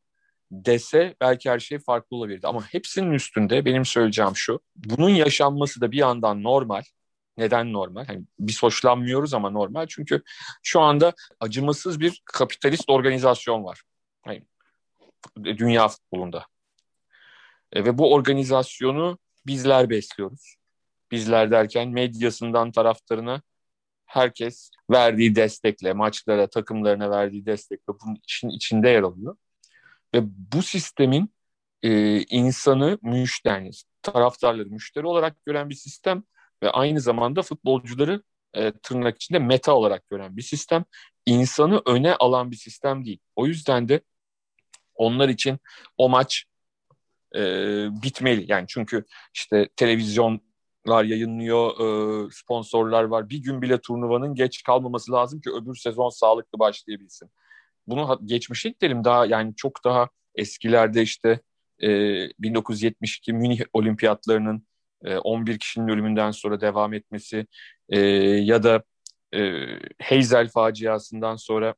dese 0.51 1.15
belki 1.21 1.49
her 1.49 1.59
şey 1.59 1.79
farklı 1.79 2.17
olabilirdi. 2.17 2.47
Ama 2.47 2.61
hepsinin 2.61 3.11
üstünde 3.11 3.65
benim 3.65 3.85
söyleyeceğim 3.85 4.35
şu. 4.35 4.59
Bunun 4.75 5.09
yaşanması 5.09 5.81
da 5.81 5.91
bir 5.91 5.97
yandan 5.97 6.43
normal. 6.43 6.83
Neden 7.37 7.73
normal? 7.73 8.05
Yani 8.09 8.23
biz 8.39 8.63
hoşlanmıyoruz 8.63 9.33
ama 9.33 9.49
normal. 9.49 9.85
Çünkü 9.89 10.21
şu 10.63 10.81
anda 10.81 11.13
acımasız 11.39 11.99
bir 11.99 12.21
kapitalist 12.25 12.89
organizasyon 12.89 13.63
var. 13.63 13.81
Yani 14.27 14.43
dünya 15.45 15.87
futbolunda. 15.87 16.45
E, 17.73 17.85
ve 17.85 17.97
bu 17.97 18.13
organizasyonu 18.13 19.17
bizler 19.47 19.89
besliyoruz. 19.89 20.55
Bizler 21.11 21.51
derken 21.51 21.89
medyasından 21.89 22.71
taraftarına 22.71 23.41
herkes 24.05 24.71
verdiği 24.91 25.35
destekle, 25.35 25.93
maçlara, 25.93 26.47
takımlarına 26.47 27.11
verdiği 27.11 27.45
destekle 27.45 27.93
bunun 28.03 28.15
için 28.15 28.49
içinde 28.49 28.89
yer 28.89 29.03
alıyor. 29.03 29.35
Ve 30.13 30.19
bu 30.23 30.61
sistemin 30.61 31.33
e, 31.83 32.21
insanı 32.21 32.99
müşteri, 33.01 33.69
taraftarları 34.01 34.69
müşteri 34.69 35.05
olarak 35.05 35.45
gören 35.45 35.69
bir 35.69 35.75
sistem 35.75 36.23
ve 36.63 36.69
aynı 36.69 37.01
zamanda 37.01 37.41
futbolcuları 37.41 38.23
e, 38.53 38.71
tırnak 38.71 39.15
içinde 39.15 39.39
meta 39.39 39.73
olarak 39.73 40.09
gören 40.09 40.37
bir 40.37 40.41
sistem. 40.41 40.85
insanı 41.25 41.81
öne 41.85 42.15
alan 42.15 42.51
bir 42.51 42.55
sistem 42.55 43.05
değil. 43.05 43.19
O 43.35 43.47
yüzden 43.47 43.89
de 43.89 44.01
onlar 44.95 45.29
için 45.29 45.59
o 45.97 46.09
maç 46.09 46.45
e, 47.35 47.41
bitmeli. 48.03 48.45
Yani 48.51 48.65
çünkü 48.67 49.05
işte 49.33 49.69
televizyonlar 49.75 51.03
yayınlıyor, 51.03 51.71
e, 51.71 52.29
sponsorlar 52.31 53.03
var. 53.03 53.29
Bir 53.29 53.37
gün 53.37 53.61
bile 53.61 53.81
turnuvanın 53.81 54.35
geç 54.35 54.63
kalmaması 54.63 55.11
lazım 55.11 55.41
ki 55.41 55.49
öbür 55.49 55.75
sezon 55.75 56.09
sağlıklı 56.09 56.59
başlayabilsin. 56.59 57.29
Bunu 57.87 58.19
geçmişe 58.25 58.69
gidelim 58.69 59.03
daha 59.03 59.25
yani 59.25 59.55
çok 59.55 59.83
daha 59.83 60.09
eskilerde 60.35 61.01
işte 61.01 61.39
e, 61.83 61.89
1972 62.39 63.33
Münih 63.33 63.61
Olimpiyatlarının 63.73 64.67
e, 65.05 65.17
11 65.17 65.59
kişinin 65.59 65.87
ölümünden 65.87 66.31
sonra 66.31 66.61
devam 66.61 66.93
etmesi 66.93 67.47
e, 67.89 67.99
ya 67.99 68.63
da 68.63 68.83
e, 69.35 69.65
Heysel 69.99 70.49
faciasından 70.49 71.35
sonra 71.35 71.75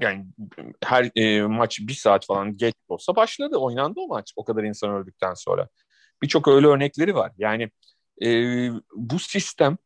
yani 0.00 0.26
her 0.84 1.10
e, 1.16 1.42
maç 1.42 1.80
bir 1.80 1.94
saat 1.94 2.26
falan 2.26 2.56
geç 2.56 2.74
olsa 2.88 3.16
başladı. 3.16 3.56
Oynandı 3.56 4.00
o 4.00 4.08
maç 4.08 4.32
o 4.36 4.44
kadar 4.44 4.62
insan 4.62 4.90
öldükten 4.90 5.34
sonra. 5.34 5.68
Birçok 6.22 6.48
öyle 6.48 6.66
örnekleri 6.66 7.14
var. 7.14 7.32
Yani 7.38 7.70
e, 8.22 8.28
bu 8.94 9.18
sistem 9.18 9.76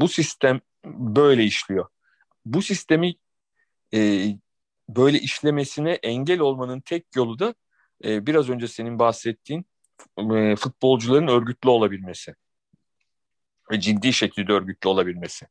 bu 0.00 0.08
sistem 0.08 0.60
böyle 0.84 1.44
işliyor. 1.44 1.86
Bu 2.44 2.62
sistemi 2.62 3.14
e, 3.94 4.26
böyle 4.88 5.18
işlemesine 5.18 5.92
engel 5.92 6.40
olmanın 6.40 6.80
tek 6.80 7.06
yolu 7.16 7.38
da 7.38 7.54
e, 8.04 8.26
biraz 8.26 8.48
önce 8.50 8.68
senin 8.68 8.98
bahsettiğin 8.98 9.66
e, 10.18 10.56
futbolcuların 10.56 11.28
örgütlü 11.28 11.68
olabilmesi 11.68 12.34
ve 13.70 13.80
ciddi 13.80 14.12
şekilde 14.12 14.52
örgütlü 14.52 14.88
olabilmesi. 14.88 15.46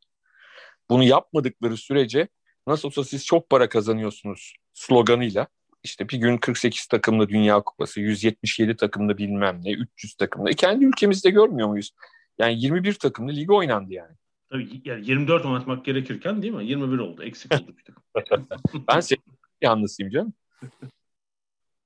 Bunu 0.90 1.04
yapmadıkları 1.04 1.78
sürece 1.78 2.28
nasıl 2.68 2.88
olsa 2.88 3.04
siz 3.04 3.26
çok 3.26 3.50
para 3.50 3.70
kazanıyorsunuz 3.70 4.56
sloganıyla 4.74 5.48
işte 5.84 6.10
bir 6.10 6.18
gün 6.18 6.38
48 6.38 6.88
takımlı 6.88 7.30
Dünya 7.30 7.62
Kupası, 7.62 8.02
177 8.02 8.76
takımlı 8.76 9.18
bilmem 9.18 9.60
ne, 9.64 9.72
300 9.72 10.16
takımlı. 10.16 10.50
E 10.50 10.54
kendi 10.54 10.86
ülkemizde 10.86 11.30
görmüyor 11.30 11.68
muyuz? 11.68 11.92
Yani 12.40 12.62
21 12.62 12.94
takımlı 12.94 13.32
lig 13.32 13.52
oynandı 13.52 13.94
yani. 13.94 14.16
Tabii 14.50 14.82
yani 14.86 15.08
24 15.08 15.46
oynatmak 15.46 15.86
gerekirken 15.86 16.42
değil 16.42 16.54
mi? 16.54 16.66
21 16.66 16.98
oldu. 16.98 17.24
Eksik 17.24 17.54
oldu 17.54 17.76
bir 17.78 17.84
takım. 17.84 18.48
ben 18.88 19.00
senin 19.00 19.24
yanlısıyım 19.62 20.12
canım. 20.12 20.34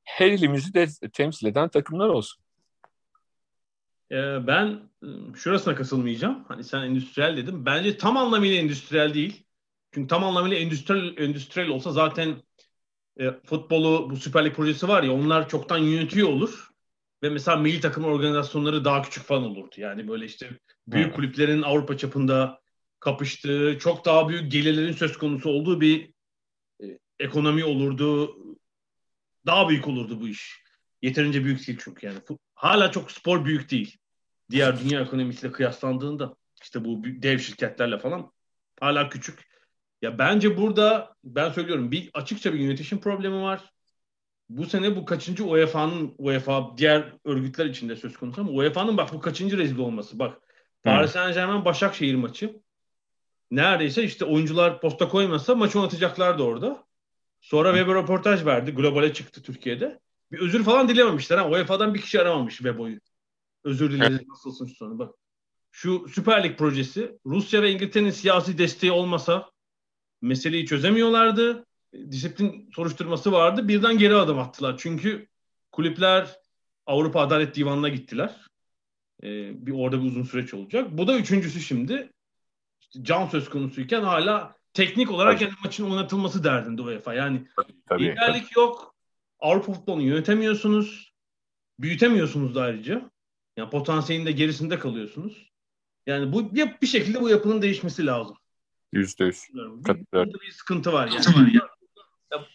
Her 0.03 0.31
ilimizi 0.31 0.73
de 0.73 0.87
temsil 1.13 1.47
eden 1.47 1.69
takımlar 1.69 2.07
olsun. 2.07 2.40
Ee, 4.11 4.47
ben 4.47 4.89
ıı, 5.03 5.37
şurasına 5.37 5.75
kasılmayacağım. 5.75 6.45
Hani 6.47 6.63
sen 6.63 6.81
endüstriyel 6.81 7.37
dedim. 7.37 7.65
Bence 7.65 7.97
tam 7.97 8.17
anlamıyla 8.17 8.57
endüstriyel 8.57 9.13
değil. 9.13 9.43
Çünkü 9.91 10.07
tam 10.07 10.23
anlamıyla 10.23 10.57
endüstriyel, 10.57 11.17
endüstriyel 11.17 11.69
olsa 11.69 11.91
zaten 11.91 12.43
e, 13.19 13.31
futbolu 13.45 14.09
bu 14.09 14.15
Süper 14.15 14.45
Lig 14.45 14.55
projesi 14.55 14.87
var 14.87 15.03
ya 15.03 15.13
onlar 15.13 15.49
çoktan 15.49 15.77
yönetiyor 15.77 16.29
olur. 16.29 16.71
Ve 17.23 17.29
mesela 17.29 17.57
milli 17.57 17.79
takım 17.79 18.05
organizasyonları 18.05 18.85
daha 18.85 19.01
küçük 19.01 19.23
falan 19.23 19.43
olurdu. 19.43 19.75
Yani 19.77 20.07
böyle 20.07 20.25
işte 20.25 20.49
büyük 20.87 21.15
kulüplerin 21.15 21.61
Avrupa 21.61 21.97
çapında 21.97 22.61
kapıştığı, 22.99 23.77
çok 23.79 24.05
daha 24.05 24.29
büyük 24.29 24.51
gelirlerin 24.51 24.91
söz 24.91 25.17
konusu 25.17 25.49
olduğu 25.49 25.81
bir 25.81 26.13
e, 26.83 26.99
ekonomi 27.19 27.63
olurdu. 27.63 28.37
Daha 29.45 29.69
büyük 29.69 29.87
olurdu 29.87 30.21
bu 30.21 30.27
iş. 30.27 30.61
Yeterince 31.01 31.45
büyük 31.45 31.67
değil 31.67 31.79
çünkü 31.83 32.05
yani. 32.07 32.19
Hala 32.53 32.91
çok 32.91 33.11
spor 33.11 33.45
büyük 33.45 33.71
değil. 33.71 34.00
Diğer 34.51 34.79
dünya 34.79 35.01
ekonomisiyle 35.01 35.51
kıyaslandığında 35.51 36.35
işte 36.63 36.85
bu 36.85 37.03
dev 37.03 37.37
şirketlerle 37.37 37.97
falan 37.97 38.31
hala 38.79 39.09
küçük. 39.09 39.51
Ya 40.01 40.17
bence 40.17 40.57
burada 40.57 41.15
ben 41.23 41.49
söylüyorum 41.49 41.91
bir 41.91 42.09
açıkça 42.13 42.53
bir 42.53 42.59
yönetişim 42.59 42.99
problemi 42.99 43.41
var. 43.41 43.71
Bu 44.49 44.65
sene 44.65 44.95
bu 44.95 45.05
kaçıncı 45.05 45.45
UEFA'nın 45.45 46.15
UEFA 46.17 46.77
diğer 46.77 47.13
örgütler 47.25 47.65
içinde 47.65 47.95
söz 47.95 48.17
konusu 48.17 48.41
ama 48.41 48.51
UEFA'nın 48.51 48.97
bak 48.97 49.13
bu 49.13 49.19
kaçıncı 49.19 49.57
rezil 49.57 49.77
olması. 49.77 50.19
Bak 50.19 50.37
Paris 50.83 51.11
Saint 51.11 51.35
Germain 51.35 51.65
Başakşehir 51.65 52.15
maçı. 52.15 52.61
Neredeyse 53.51 54.03
işte 54.03 54.25
oyuncular 54.25 54.81
posta 54.81 55.07
koymasa 55.07 55.55
maçı 55.55 55.79
oynatacaklardı 55.79 56.43
orada. 56.43 56.83
Sonra 57.41 57.73
Weber 57.73 57.95
röportaj 57.95 58.45
verdi. 58.45 58.71
Globale 58.71 59.13
çıktı 59.13 59.41
Türkiye'de. 59.41 59.99
Bir 60.31 60.39
özür 60.39 60.63
falan 60.63 60.87
dilememişler. 60.89 61.37
Ha. 61.37 61.49
UEFA'dan 61.49 61.93
bir 61.93 62.01
kişi 62.01 62.21
aramamış 62.21 62.55
Webo'yu. 62.55 62.99
Özür 63.63 63.91
dileriz 63.91 64.27
nasılsın 64.27 64.65
sonra 64.65 64.99
bak. 64.99 65.15
Şu 65.71 66.07
Süper 66.13 66.43
Lig 66.43 66.57
projesi 66.57 67.17
Rusya 67.25 67.61
ve 67.61 67.71
İngiltere'nin 67.71 68.11
siyasi 68.11 68.57
desteği 68.57 68.91
olmasa 68.91 69.51
meseleyi 70.21 70.65
çözemiyorlardı. 70.65 71.65
Disiplin 71.93 72.69
soruşturması 72.75 73.31
vardı. 73.31 73.67
Birden 73.67 73.97
geri 73.97 74.15
adım 74.15 74.39
attılar. 74.39 74.77
Çünkü 74.77 75.27
kulüpler 75.71 76.39
Avrupa 76.85 77.19
Adalet 77.21 77.55
Divanı'na 77.55 77.89
gittiler. 77.89 78.47
Ee, 79.23 79.65
bir 79.65 79.71
orada 79.71 80.01
bir 80.01 80.07
uzun 80.07 80.23
süreç 80.23 80.53
olacak. 80.53 80.87
Bu 80.91 81.07
da 81.07 81.17
üçüncüsü 81.17 81.59
şimdi. 81.61 82.11
İşte 82.81 83.03
can 83.03 83.27
söz 83.27 83.49
konusuyken 83.49 84.01
hala 84.01 84.55
teknik 84.73 85.11
olarak 85.11 85.33
tabii. 85.33 85.43
yani 85.43 85.53
maçın 85.63 85.91
oynatılması 85.91 86.43
derdinde 86.43 86.81
UEFA. 86.81 87.13
Yani 87.13 87.47
tabii, 87.85 88.03
liderlik 88.03 88.43
tabii. 88.43 88.59
yok. 88.59 88.95
Avrupa 89.39 89.73
futbolunu 89.73 90.03
yönetemiyorsunuz. 90.03 91.13
Büyütemiyorsunuz 91.79 92.55
da 92.55 92.61
ayrıca. 92.61 93.10
Yani 93.61 93.69
potansiyelin 93.69 94.25
de 94.25 94.31
gerisinde 94.31 94.79
kalıyorsunuz. 94.79 95.51
Yani 96.07 96.33
bu 96.33 96.55
bir 96.55 96.87
şekilde 96.87 97.21
bu 97.21 97.29
yapının 97.29 97.61
değişmesi 97.61 98.05
lazım. 98.05 98.37
Yüzde 98.91 99.23
yüz. 99.23 99.43
Burada 99.53 100.41
bir 100.41 100.51
sıkıntı 100.51 100.93
var 100.93 101.07
yani. 101.07 101.59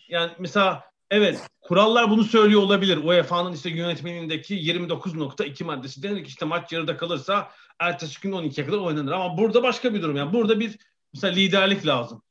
yani 0.09 0.33
mesela 0.39 0.85
evet 1.11 1.47
kurallar 1.61 2.11
bunu 2.11 2.25
söylüyor 2.25 2.63
olabilir. 2.63 2.97
UEFA'nın 2.97 3.53
işte 3.53 3.71
yönetmenindeki 3.71 4.55
29.2 4.55 5.65
maddesi 5.65 6.03
denir 6.03 6.25
ki 6.25 6.29
işte 6.29 6.47
maç 6.47 6.73
yarıda 6.73 6.97
kalırsa 6.97 7.51
ertesi 7.79 8.21
gün 8.21 8.33
12'ye 8.33 8.67
kadar 8.67 8.79
oynanır. 8.79 9.13
Ama 9.13 9.39
burada 9.39 9.63
başka 9.63 9.95
bir 9.95 10.03
durum. 10.03 10.17
Yani 10.17 10.33
burada 10.33 10.61
bir 10.61 10.79
mesela 11.15 11.35
liderlik 11.35 11.87
lazım. 11.87 12.23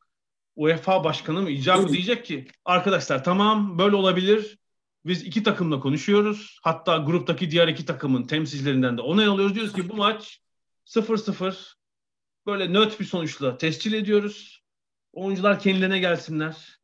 UEFA 0.55 1.03
başkanı 1.03 1.41
mı 1.41 1.49
icabı 1.49 1.88
diyecek 1.88 2.25
ki 2.25 2.47
arkadaşlar 2.65 3.23
tamam 3.23 3.77
böyle 3.77 3.95
olabilir. 3.95 4.57
Biz 5.05 5.23
iki 5.23 5.43
takımla 5.43 5.79
konuşuyoruz. 5.79 6.59
Hatta 6.63 6.97
gruptaki 6.97 7.51
diğer 7.51 7.67
iki 7.67 7.85
takımın 7.85 8.23
temsilcilerinden 8.23 8.97
de 8.97 9.01
onay 9.01 9.25
alıyoruz. 9.25 9.55
Diyoruz 9.55 9.73
ki 9.73 9.89
bu 9.89 9.93
maç 9.93 10.41
0-0 10.85 11.73
böyle 12.45 12.73
nöt 12.73 12.99
bir 12.99 13.05
sonuçla 13.05 13.57
tescil 13.57 13.93
ediyoruz. 13.93 14.63
Oyuncular 15.13 15.59
kendilerine 15.59 15.99
gelsinler. 15.99 16.79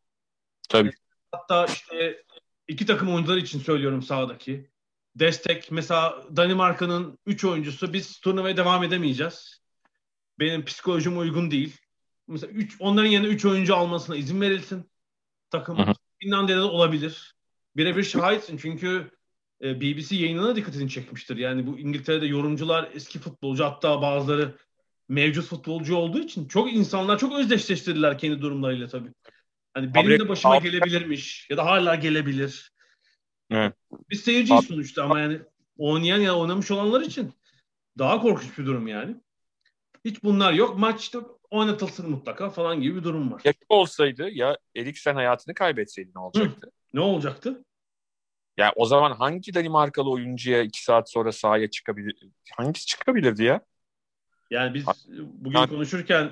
Tabii. 0.69 0.91
Hatta 1.31 1.65
işte 1.65 2.23
iki 2.67 2.85
takım 2.85 3.13
oyuncuları 3.13 3.39
için 3.39 3.59
söylüyorum 3.59 4.01
sahadaki. 4.01 4.71
Destek 5.15 5.71
mesela 5.71 6.23
Danimarka'nın 6.35 7.19
3 7.25 7.45
oyuncusu 7.45 7.93
biz 7.93 8.19
turnuvaya 8.19 8.57
devam 8.57 8.83
edemeyeceğiz. 8.83 9.61
Benim 10.39 10.65
psikolojim 10.65 11.19
uygun 11.19 11.51
değil. 11.51 11.77
Mesela 12.27 12.53
üç, 12.53 12.75
onların 12.79 13.09
yerine 13.09 13.27
3 13.27 13.45
oyuncu 13.45 13.75
almasına 13.75 14.15
izin 14.15 14.41
verilsin. 14.41 14.91
Takım 15.49 15.77
Finlandiya'da 16.19 16.61
da 16.61 16.71
olabilir. 16.71 17.35
Birebir 17.75 18.03
şahitsin 18.03 18.57
çünkü 18.57 19.11
e, 19.63 19.81
BBC 19.81 20.15
yayınına 20.15 20.55
dikkatini 20.55 20.89
çekmiştir. 20.89 21.37
Yani 21.37 21.67
bu 21.67 21.79
İngiltere'de 21.79 22.25
yorumcular 22.25 22.89
eski 22.93 23.19
futbolcu 23.19 23.63
hatta 23.65 24.01
bazıları 24.01 24.55
mevcut 25.09 25.45
futbolcu 25.45 25.95
olduğu 25.95 26.19
için 26.19 26.47
çok 26.47 26.73
insanlar 26.73 27.19
çok 27.19 27.39
özdeşleştirdiler 27.39 28.17
kendi 28.17 28.41
durumlarıyla 28.41 28.87
tabii. 28.87 29.09
Hani 29.73 29.93
benim 29.93 30.19
de 30.19 30.29
başıma 30.29 30.57
gelebilirmiş 30.57 31.47
ya 31.49 31.57
da 31.57 31.65
hala 31.65 31.95
gelebilir. 31.95 32.71
Evet. 33.49 33.73
Biz 34.09 34.21
seyirciyiz 34.21 34.65
sonuçta 34.65 35.03
ama 35.03 35.19
yani 35.19 35.39
oynayan 35.77 36.19
ya 36.19 36.37
oynamış 36.37 36.71
olanlar 36.71 37.01
için 37.01 37.33
daha 37.97 38.21
korkunç 38.21 38.57
bir 38.57 38.65
durum 38.65 38.87
yani. 38.87 39.15
Hiç 40.05 40.23
bunlar 40.23 40.53
yok. 40.53 40.79
Maçta 40.79 41.21
oynatılsın 41.49 42.09
mutlaka 42.09 42.49
falan 42.49 42.81
gibi 42.81 42.95
bir 42.95 43.03
durum 43.03 43.31
var. 43.31 43.41
Ya 43.43 43.53
olsaydı 43.69 44.29
ya 44.29 44.57
Eriksen 44.75 45.15
hayatını 45.15 45.53
kaybetseydi 45.53 46.11
ne 46.15 46.19
olacaktı? 46.19 46.67
Hı. 46.67 46.80
Ne 46.93 46.99
olacaktı? 46.99 47.63
Yani 48.57 48.71
o 48.75 48.85
zaman 48.85 49.11
hangi 49.11 49.53
Danimarkalı 49.53 50.11
oyuncuya 50.11 50.61
iki 50.61 50.83
saat 50.83 51.11
sonra 51.11 51.31
sahaya 51.31 51.69
çıkabilir? 51.69 52.27
Hangisi 52.57 52.85
çıkabilirdi 52.85 53.43
ya? 53.43 53.61
Yani 54.49 54.73
biz 54.73 54.85
bugün 55.17 55.57
yani, 55.57 55.69
konuşurken 55.69 56.31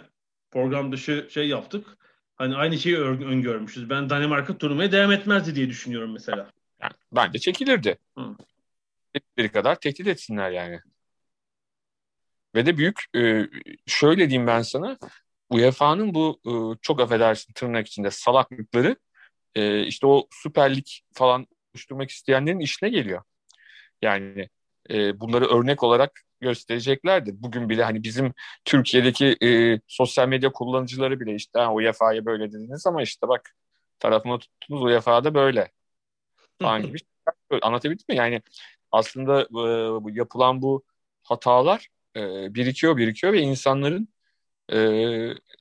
program 0.52 0.92
dışı 0.92 1.28
şey 1.32 1.48
yaptık. 1.48 1.98
Hani 2.36 2.56
aynı 2.56 2.78
şeyi 2.78 2.98
öngörmüşüz. 2.98 3.90
Ben 3.90 4.10
Danimarka 4.10 4.58
turnuvaya 4.58 4.92
devam 4.92 5.12
etmezdi 5.12 5.56
diye 5.56 5.70
düşünüyorum 5.70 6.14
mesela. 6.14 6.52
Yani 6.82 6.94
bence 7.12 7.40
çekilirdi. 7.40 7.98
Hı. 8.18 8.36
Bir 9.38 9.50
kadar 9.50 9.80
tehdit 9.80 10.08
etsinler 10.08 10.52
yani. 10.52 10.80
Ve 12.56 12.66
de 12.66 12.78
büyük 12.78 13.06
e, 13.16 13.48
şöyle 13.88 14.30
diyeyim 14.30 14.48
ben 14.48 14.62
sana 14.62 14.98
UEFA'nın 15.50 16.14
bu 16.14 16.40
e, 16.46 16.52
çok 16.82 17.00
affedersin 17.00 17.54
tırnak 17.54 17.88
içinde 17.88 18.12
salaklıkları 18.12 18.96
e, 19.56 19.86
işte 19.86 20.08
o 20.08 20.28
Süper 20.32 20.76
Lig 20.76 20.86
falan 21.14 21.48
oluşturmak 21.74 22.10
isteyenlerin 22.10 22.60
işine 22.60 22.90
geliyor. 22.90 23.24
Yani 24.02 24.50
bunları 25.16 25.46
örnek 25.46 25.84
olarak 25.84 26.22
göstereceklerdir. 26.42 27.36
Bugün 27.38 27.70
bile 27.70 27.84
hani 27.84 28.04
bizim 28.04 28.34
Türkiye'deki 28.66 29.38
e, 29.44 29.80
sosyal 29.88 30.28
medya 30.28 30.52
kullanıcıları 30.52 31.20
bile 31.20 31.36
işte 31.36 31.68
UEFA'ya 31.68 32.26
böyle 32.26 32.52
dediniz 32.52 32.88
ama 32.88 33.02
işte 33.02 33.28
bak 33.28 33.56
tarafına 34.00 34.40
tuttunuz 34.40 34.84
UEFA'da 34.84 35.34
böyle 35.34 35.72
falan 36.62 36.84
gibi 36.84 36.98
anlatabildim 37.62 38.06
mi? 38.10 38.16
Yani 38.16 38.42
aslında 38.92 39.42
e, 40.12 40.14
yapılan 40.14 40.62
bu 40.62 40.84
hatalar 41.24 41.88
e, 42.16 42.54
birikiyor 42.56 42.98
birikiyor 42.98 43.34
ve 43.34 43.42
insanların 43.42 44.10
e, 44.72 44.80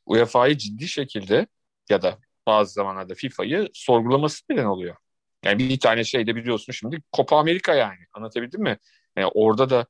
UEFA'yı 0.07 0.57
ciddi 0.59 0.89
şekilde 0.89 1.47
ya 1.91 2.03
da 2.03 2.19
bazı 2.49 2.73
zamanlarda 2.73 3.15
FIFA'yı 3.15 3.69
sorgulaması 3.73 4.45
neden 4.51 4.65
oluyor. 4.65 4.97
Yani 5.45 5.59
bir 5.59 5.81
tane 5.81 6.05
şey 6.05 6.27
de 6.27 6.37
biliyorsun 6.37 6.73
şimdi 6.73 7.03
Copa 7.17 7.37
Amerika 7.37 7.75
yani 7.75 7.99
anlatabildim 8.13 8.63
mi? 8.63 8.79
Yani 9.17 9.31
orada 9.35 9.71
da 9.71 9.87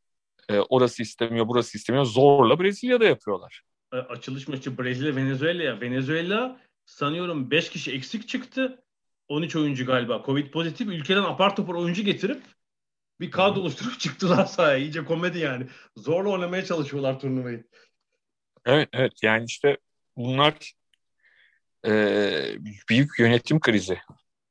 e, 0.49 0.59
orası 0.59 1.03
istemiyor, 1.03 1.49
burası 1.49 1.79
istemiyor. 1.79 2.05
Zorla 2.05 2.61
Brezilya'da 2.61 3.05
yapıyorlar. 3.05 3.63
E, 3.93 3.97
açılış 3.97 4.49
maçı 4.49 4.79
Brezilya 4.79 5.17
Venezuela 5.17 5.63
ya. 5.63 5.81
Venezuela 5.81 6.61
sanıyorum 6.87 7.51
5 7.51 7.71
kişi 7.71 7.93
eksik 7.93 8.29
çıktı. 8.29 8.83
13 9.29 9.57
oyuncu 9.57 9.87
galiba 9.87 10.23
Covid 10.27 10.51
pozitif. 10.51 10.89
Ülkeden 10.89 11.23
apar 11.23 11.57
topar 11.57 11.75
oyuncu 11.75 12.03
getirip 12.03 12.43
bir 13.21 13.31
kadro 13.31 13.61
oluşturup 13.61 14.01
çıktılar 14.01 14.47
sahaya. 14.47 14.79
İyice 14.79 15.05
komedi 15.05 15.39
yani. 15.39 15.67
Zorla 15.97 16.31
oynamaya 16.31 16.65
çalışıyorlar 16.65 17.21
turnuvayı. 17.21 17.65
Evet 18.67 18.89
evet 18.93 19.23
yani 19.23 19.45
işte 19.45 19.79
bunlar 20.17 20.73
e, 21.87 21.93
büyük 22.89 23.19
yönetim 23.19 23.61
krizi. 23.61 23.99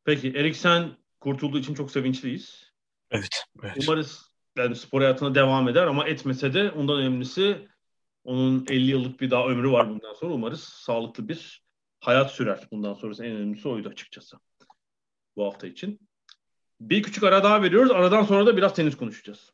Peki 0.06 0.30
Eriksen 0.30 0.90
kurtulduğu 1.20 1.60
için 1.60 1.74
çok 1.74 1.92
sevinçliyiz. 1.92 2.72
Evet. 3.12 3.46
evet. 3.64 3.78
Umarız 3.84 4.32
yani 4.58 4.76
spor 4.76 5.02
hayatına 5.02 5.36
devam 5.36 5.70
eder 5.70 5.88
ama 5.88 6.08
etmese 6.08 6.54
de 6.54 6.72
ondan 6.72 6.98
önemlisi 6.98 7.68
onun 8.24 8.66
50 8.70 8.92
yıllık 8.92 9.22
bir 9.22 9.32
daha 9.32 9.48
ömrü 9.48 9.72
var 9.72 9.90
bundan 9.90 10.14
sonra. 10.14 10.34
Umarız 10.34 10.64
sağlıklı 10.64 11.28
bir 11.28 11.64
hayat 12.00 12.32
sürer. 12.32 12.68
Bundan 12.72 12.94
sonrası 12.94 13.26
en 13.26 13.36
önemlisi 13.36 13.68
oydu 13.68 13.90
açıkçası. 13.90 14.38
Bu 15.36 15.46
hafta 15.46 15.68
için. 15.68 16.00
Bir 16.82 17.04
küçük 17.04 17.24
ara 17.24 17.44
daha 17.44 17.62
veriyoruz. 17.62 17.92
Aradan 17.92 18.24
sonra 18.24 18.46
da 18.46 18.58
biraz 18.58 18.76
tenis 18.76 18.98
konuşacağız. 18.98 19.52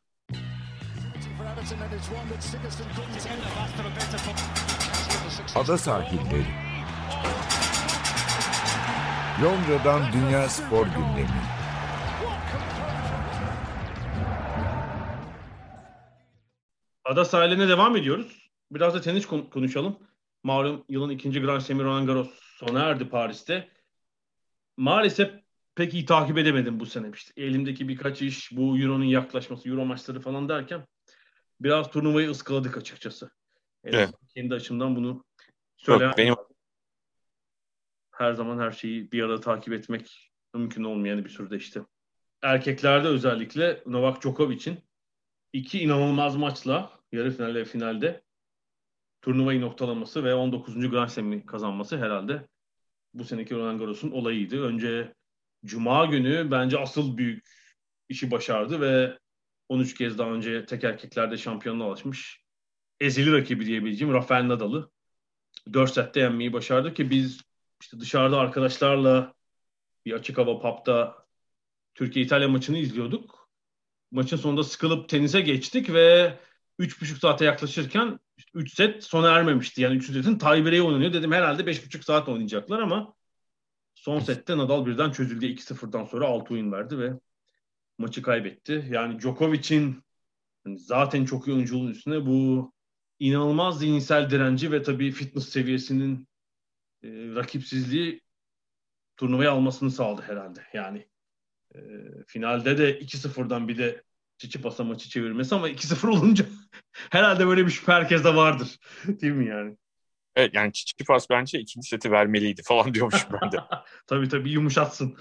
Ada 5.54 5.78
sahilleri. 5.78 6.63
Londra'dan 9.42 10.02
Dünya 10.12 10.48
Spor 10.48 10.86
Gündemi. 10.86 11.28
Ada 17.04 17.24
sahiline 17.24 17.68
devam 17.68 17.96
ediyoruz. 17.96 18.50
Biraz 18.70 18.94
da 18.94 19.00
tenis 19.00 19.26
konuşalım. 19.26 19.98
Malum 20.42 20.84
yılın 20.88 21.10
ikinci 21.10 21.40
Grand 21.40 21.60
Slam'i 21.60 21.84
Roland 21.84 22.06
Garros 22.06 22.28
sona 22.34 22.80
erdi 22.80 23.08
Paris'te. 23.08 23.68
Maalesef 24.76 25.30
pek 25.74 25.94
iyi 25.94 26.04
takip 26.04 26.38
edemedim 26.38 26.80
bu 26.80 26.86
sene. 26.86 27.10
İşte 27.14 27.42
elimdeki 27.42 27.88
birkaç 27.88 28.22
iş, 28.22 28.56
bu 28.56 28.78
Euro'nun 28.78 29.04
yaklaşması, 29.04 29.68
Euro 29.68 29.84
maçları 29.84 30.20
falan 30.20 30.48
derken 30.48 30.86
biraz 31.60 31.90
turnuvayı 31.90 32.30
ıskaladık 32.30 32.76
açıkçası. 32.76 33.30
Evet. 33.84 34.10
Kendi 34.34 34.54
açımdan 34.54 34.96
bunu 34.96 35.24
söyleyen 35.76 36.14
benim 36.16 36.34
her 38.16 38.32
zaman 38.32 38.58
her 38.58 38.72
şeyi 38.72 39.12
bir 39.12 39.22
arada 39.22 39.40
takip 39.40 39.72
etmek 39.72 40.32
mümkün 40.54 40.84
olmayan 40.84 41.24
bir 41.24 41.30
sürede 41.30 41.56
işte. 41.56 41.80
Erkeklerde 42.42 43.08
özellikle 43.08 43.82
Novak 43.86 44.22
Djokovic'in 44.22 44.78
iki 45.52 45.80
inanılmaz 45.80 46.36
maçla 46.36 46.90
yarı 47.12 47.30
final 47.30 47.54
ve 47.54 47.64
finalde 47.64 48.22
turnuvayı 49.22 49.60
noktalaması 49.60 50.24
ve 50.24 50.34
19. 50.34 50.90
Grand 50.90 51.08
Slam'i 51.08 51.46
kazanması 51.46 51.98
herhalde 51.98 52.48
bu 53.14 53.24
seneki 53.24 53.54
Roland 53.54 53.80
Garros'un 53.80 54.10
olayıydı. 54.10 54.64
Önce 54.64 55.14
Cuma 55.64 56.06
günü 56.06 56.50
bence 56.50 56.78
asıl 56.78 57.16
büyük 57.16 57.44
işi 58.08 58.30
başardı 58.30 58.80
ve 58.80 59.18
13 59.68 59.94
kez 59.94 60.18
daha 60.18 60.30
önce 60.30 60.66
tek 60.66 60.84
erkeklerde 60.84 61.36
şampiyonluğa 61.36 61.88
ulaşmış 61.88 62.44
ezili 63.00 63.32
rakibi 63.32 63.66
diyebileceğim 63.66 64.14
Rafael 64.14 64.48
Nadal'ı 64.48 64.90
4 65.72 65.90
sette 65.90 66.20
yenmeyi 66.20 66.52
başardı 66.52 66.94
ki 66.94 67.10
biz 67.10 67.40
işte 67.80 68.00
dışarıda 68.00 68.38
arkadaşlarla 68.38 69.34
bir 70.04 70.12
açık 70.12 70.38
hava 70.38 70.58
pub'da 70.60 71.26
Türkiye-İtalya 71.94 72.48
maçını 72.48 72.78
izliyorduk. 72.78 73.48
Maçın 74.10 74.36
sonunda 74.36 74.64
sıkılıp 74.64 75.08
tenise 75.08 75.40
geçtik 75.40 75.92
ve 75.92 76.38
3,5 76.78 77.18
saate 77.18 77.44
yaklaşırken 77.44 78.20
3 78.54 78.74
set 78.74 79.04
sona 79.04 79.30
ermemişti. 79.30 79.82
Yani 79.82 79.96
3 79.96 80.06
setin 80.06 80.38
tiebreak'i 80.38 80.82
oynanıyor. 80.82 81.12
Dedim 81.12 81.32
herhalde 81.32 81.62
5,5 81.62 82.02
saat 82.02 82.28
oynayacaklar 82.28 82.78
ama 82.78 83.14
son 83.94 84.20
sette 84.20 84.58
Nadal 84.58 84.86
birden 84.86 85.10
çözüldü. 85.10 85.46
2-0'dan 85.46 86.04
sonra 86.04 86.26
6 86.26 86.54
oyun 86.54 86.72
verdi 86.72 86.98
ve 86.98 87.12
maçı 87.98 88.22
kaybetti. 88.22 88.88
Yani 88.90 89.20
Djokovic'in 89.20 90.02
yani 90.66 90.78
zaten 90.78 91.24
çok 91.24 91.48
iyi 91.48 91.54
oyunculuğun 91.54 91.90
üstüne 91.90 92.26
bu 92.26 92.72
inanılmaz 93.18 93.78
zihinsel 93.78 94.30
direnci 94.30 94.72
ve 94.72 94.82
tabii 94.82 95.10
fitness 95.10 95.48
seviyesinin 95.48 96.28
e, 97.04 97.08
rakipsizliği 97.34 98.20
turnuvayı 99.16 99.50
almasını 99.50 99.90
sağladı 99.90 100.22
herhalde. 100.22 100.60
Yani 100.72 101.08
e, 101.74 101.78
finalde 102.26 102.78
de 102.78 102.98
2-0'dan 103.00 103.68
bir 103.68 103.78
de 103.78 104.02
Çiçipas'a 104.38 104.84
maçı 104.84 105.08
çevirmesi 105.08 105.54
ama 105.54 105.68
2-0 105.68 106.08
olunca 106.08 106.46
herhalde 107.10 107.46
böyle 107.46 107.66
bir 107.66 107.70
şüphe 107.70 107.92
herkeste 107.92 108.34
vardır. 108.34 108.78
Değil 109.06 109.32
mi 109.32 109.46
yani? 109.46 109.76
Evet 110.36 110.54
yani 110.54 110.72
Çiçipas 110.72 111.30
bence 111.30 111.58
ikinci 111.58 111.88
seti 111.88 112.10
vermeliydi 112.10 112.62
falan 112.64 112.94
diyormuş 112.94 113.26
ben 113.42 113.52
de. 113.52 113.56
tabii 114.06 114.28
tabii 114.28 114.50
yumuşatsın. 114.50 115.18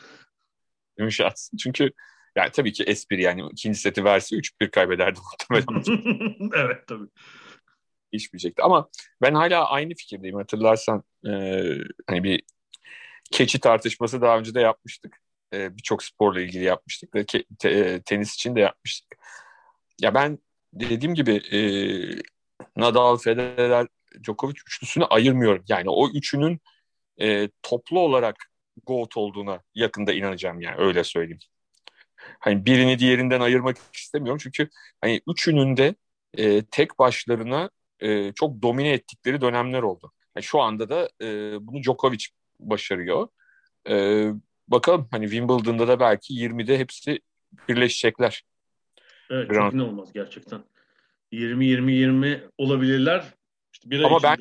Yumuşatsın. 0.97 1.57
Çünkü 1.57 1.91
yani 2.35 2.51
tabii 2.51 2.73
ki 2.73 2.83
espri 2.83 3.21
yani 3.21 3.43
ikinci 3.51 3.79
seti 3.79 4.03
verse 4.03 4.35
3-1 4.35 4.71
kaybederdi 4.71 5.19
muhtemelen. 5.19 5.83
evet 6.55 6.87
tabii. 6.87 7.07
İşmeyecekti. 8.13 8.63
Ama 8.63 8.89
ben 9.21 9.33
hala 9.33 9.69
aynı 9.69 9.93
fikirdeyim. 9.93 10.35
Hatırlarsan 10.35 11.03
e, 11.27 11.31
hani 12.07 12.23
bir 12.23 12.43
keçi 13.31 13.59
tartışması 13.59 14.21
daha 14.21 14.39
önce 14.39 14.55
de 14.55 14.61
yapmıştık. 14.61 15.21
E, 15.53 15.77
Birçok 15.77 16.03
sporla 16.03 16.41
ilgili 16.41 16.63
yapmıştık 16.63 17.15
ke- 17.15 17.45
te- 17.59 18.01
tenis 18.05 18.33
için 18.35 18.55
de 18.55 18.59
yapmıştık. 18.59 19.17
Ya 20.01 20.13
ben 20.13 20.39
dediğim 20.73 21.15
gibi 21.15 21.31
e, 21.35 21.59
Nadal, 22.77 23.17
Federer, 23.17 23.87
Djokovic 24.23 24.55
üçlüsünü 24.67 25.05
ayırmıyorum. 25.05 25.65
Yani 25.67 25.89
o 25.89 26.09
üçünün 26.09 26.59
e, 27.21 27.49
toplu 27.63 27.99
olarak 27.99 28.35
GOAT 28.85 29.17
olduğuna 29.17 29.61
yakında 29.75 30.13
inanacağım 30.13 30.61
yani 30.61 30.75
öyle 30.77 31.03
söyleyeyim. 31.03 31.39
Hani 32.39 32.65
birini 32.65 32.99
diğerinden 32.99 33.41
ayırmak 33.41 33.77
istemiyorum 33.95 34.39
çünkü 34.43 34.69
hani 35.01 35.21
üçünün 35.27 35.77
de 35.77 35.95
e, 36.37 36.65
tek 36.65 36.99
başlarına 36.99 37.69
e, 38.03 38.31
çok 38.33 38.61
domine 38.61 38.89
ettikleri 38.89 39.41
dönemler 39.41 39.81
oldu. 39.81 40.11
Yani 40.35 40.43
şu 40.43 40.61
anda 40.61 40.89
da 40.89 41.09
e, 41.21 41.57
bunu 41.67 41.83
Djokovic 41.83 42.25
başarıyor. 42.59 43.27
E, 43.89 44.27
bakalım 44.67 45.07
hani 45.11 45.29
Wimbledon'da 45.29 45.87
da 45.87 45.99
belki 45.99 46.33
20'de 46.33 46.79
hepsi 46.79 47.19
birleşecekler. 47.69 48.43
Evet 49.29 49.49
Grand... 49.49 49.71
çok 49.71 49.81
olmaz 49.81 50.13
gerçekten. 50.13 50.63
20-20-20 51.33 52.39
olabilirler. 52.57 53.25
İşte 53.73 53.89
bir 53.89 54.03
Ama 54.03 54.23
ben 54.23 54.37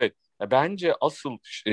evet, 0.00 0.14
bence 0.50 0.94
asıl 1.00 1.38
e, 1.66 1.72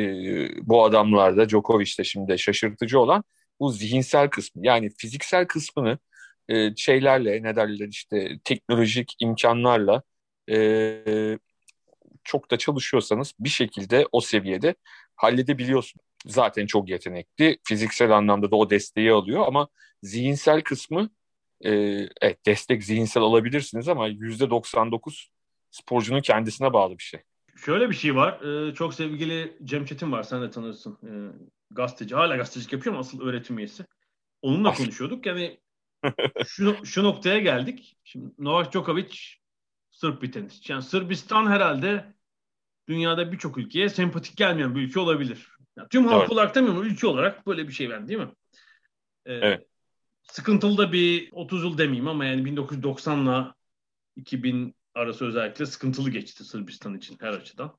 bu 0.67 0.85
adamlarda 0.85 1.49
Djokovic'te 1.49 2.03
şimdi 2.03 2.39
şaşırtıcı 2.39 2.99
olan 2.99 3.23
bu 3.59 3.71
zihinsel 3.71 4.29
kısmı. 4.29 4.65
Yani 4.65 4.89
fiziksel 4.97 5.47
kısmını 5.47 5.97
e, 6.49 6.75
şeylerle 6.75 7.43
ne 7.43 7.55
derler 7.55 7.87
işte 7.87 8.39
teknolojik 8.43 9.13
imkanlarla 9.19 10.01
e, 10.49 11.39
çok 12.23 12.51
da 12.51 12.57
çalışıyorsanız 12.57 13.33
bir 13.39 13.49
şekilde 13.49 14.07
o 14.11 14.21
seviyede 14.21 14.75
halledebiliyorsun. 15.15 16.01
Zaten 16.25 16.65
çok 16.65 16.89
yetenekli. 16.89 17.57
Fiziksel 17.63 18.11
anlamda 18.11 18.51
da 18.51 18.55
o 18.55 18.69
desteği 18.69 19.11
alıyor 19.11 19.43
ama 19.47 19.67
zihinsel 20.03 20.61
kısmı 20.61 21.09
e, 21.61 21.71
evet 22.21 22.45
destek 22.45 22.83
zihinsel 22.83 23.23
alabilirsiniz 23.23 23.87
ama 23.87 24.07
yüzde 24.07 24.49
99 24.49 25.29
sporcunun 25.71 26.21
kendisine 26.21 26.73
bağlı 26.73 26.97
bir 26.97 27.03
şey. 27.03 27.21
Şöyle 27.55 27.89
bir 27.89 27.95
şey 27.95 28.15
var. 28.15 28.41
Ee, 28.41 28.73
çok 28.73 28.93
sevgili 28.93 29.57
Cem 29.63 29.85
Çetin 29.85 30.11
var. 30.11 30.23
Sen 30.23 30.41
de 30.41 30.49
tanırsın. 30.49 30.97
Ee, 31.03 31.11
gazeteci. 31.71 32.15
Hala 32.15 32.35
gazetecilik 32.35 32.73
yapıyor 32.73 32.95
ama 32.95 32.99
asıl 32.99 33.21
öğretim 33.21 33.57
üyesi. 33.57 33.85
Onunla 34.41 34.73
konuşuyorduk. 34.73 35.25
Yani 35.25 35.59
şu, 36.47 36.85
şu 36.85 37.03
noktaya 37.03 37.39
geldik. 37.39 37.97
Şimdi 38.03 38.29
Novak 38.39 38.73
Djokovic 38.73 39.17
Sırp 39.95 40.21
bir 40.21 40.31
tenisçi. 40.31 40.71
Yani 40.71 40.83
Sırbistan 40.83 41.47
herhalde 41.47 42.13
dünyada 42.87 43.31
birçok 43.31 43.57
ülkeye 43.57 43.89
sempatik 43.89 44.37
gelmeyen 44.37 44.75
bir 44.75 44.81
ülke 44.81 44.99
olabilir. 44.99 45.47
Yani 45.77 45.89
tüm 45.89 46.07
halk 46.07 46.31
olarak 46.31 46.55
demiyorum 46.55 46.83
ülke 46.83 47.07
olarak 47.07 47.47
böyle 47.47 47.67
bir 47.67 47.73
şey 47.73 47.89
ben 47.89 48.07
değil 48.07 48.19
mi? 48.19 48.29
Ee, 49.25 49.33
evet. 49.33 49.67
Sıkıntılı 50.23 50.77
da 50.77 50.91
bir 50.91 51.29
30 51.31 51.63
yıl 51.63 51.77
demeyeyim 51.77 52.07
ama 52.07 52.25
yani 52.25 52.49
1990'la 52.49 53.55
2000 54.15 54.75
arası 54.95 55.25
özellikle 55.25 55.65
sıkıntılı 55.65 56.09
geçti 56.09 56.43
Sırbistan 56.43 56.97
için 56.97 57.17
her 57.19 57.33
açıdan. 57.33 57.77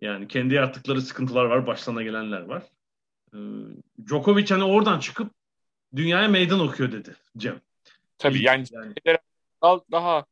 Yani 0.00 0.28
kendi 0.28 0.54
yarattıkları 0.54 1.00
sıkıntılar 1.00 1.44
var, 1.44 1.66
başlarına 1.66 2.02
gelenler 2.02 2.40
var. 2.40 2.62
Ee, 3.34 3.38
Djokovic 4.06 4.46
hani 4.50 4.64
oradan 4.64 5.00
çıkıp 5.00 5.32
dünyaya 5.96 6.28
meydan 6.28 6.60
okuyor 6.60 6.92
dedi 6.92 7.16
Cem. 7.36 7.60
Tabii 8.18 8.42
yani, 8.42 8.64
yani 8.72 8.94
daha 9.92 10.26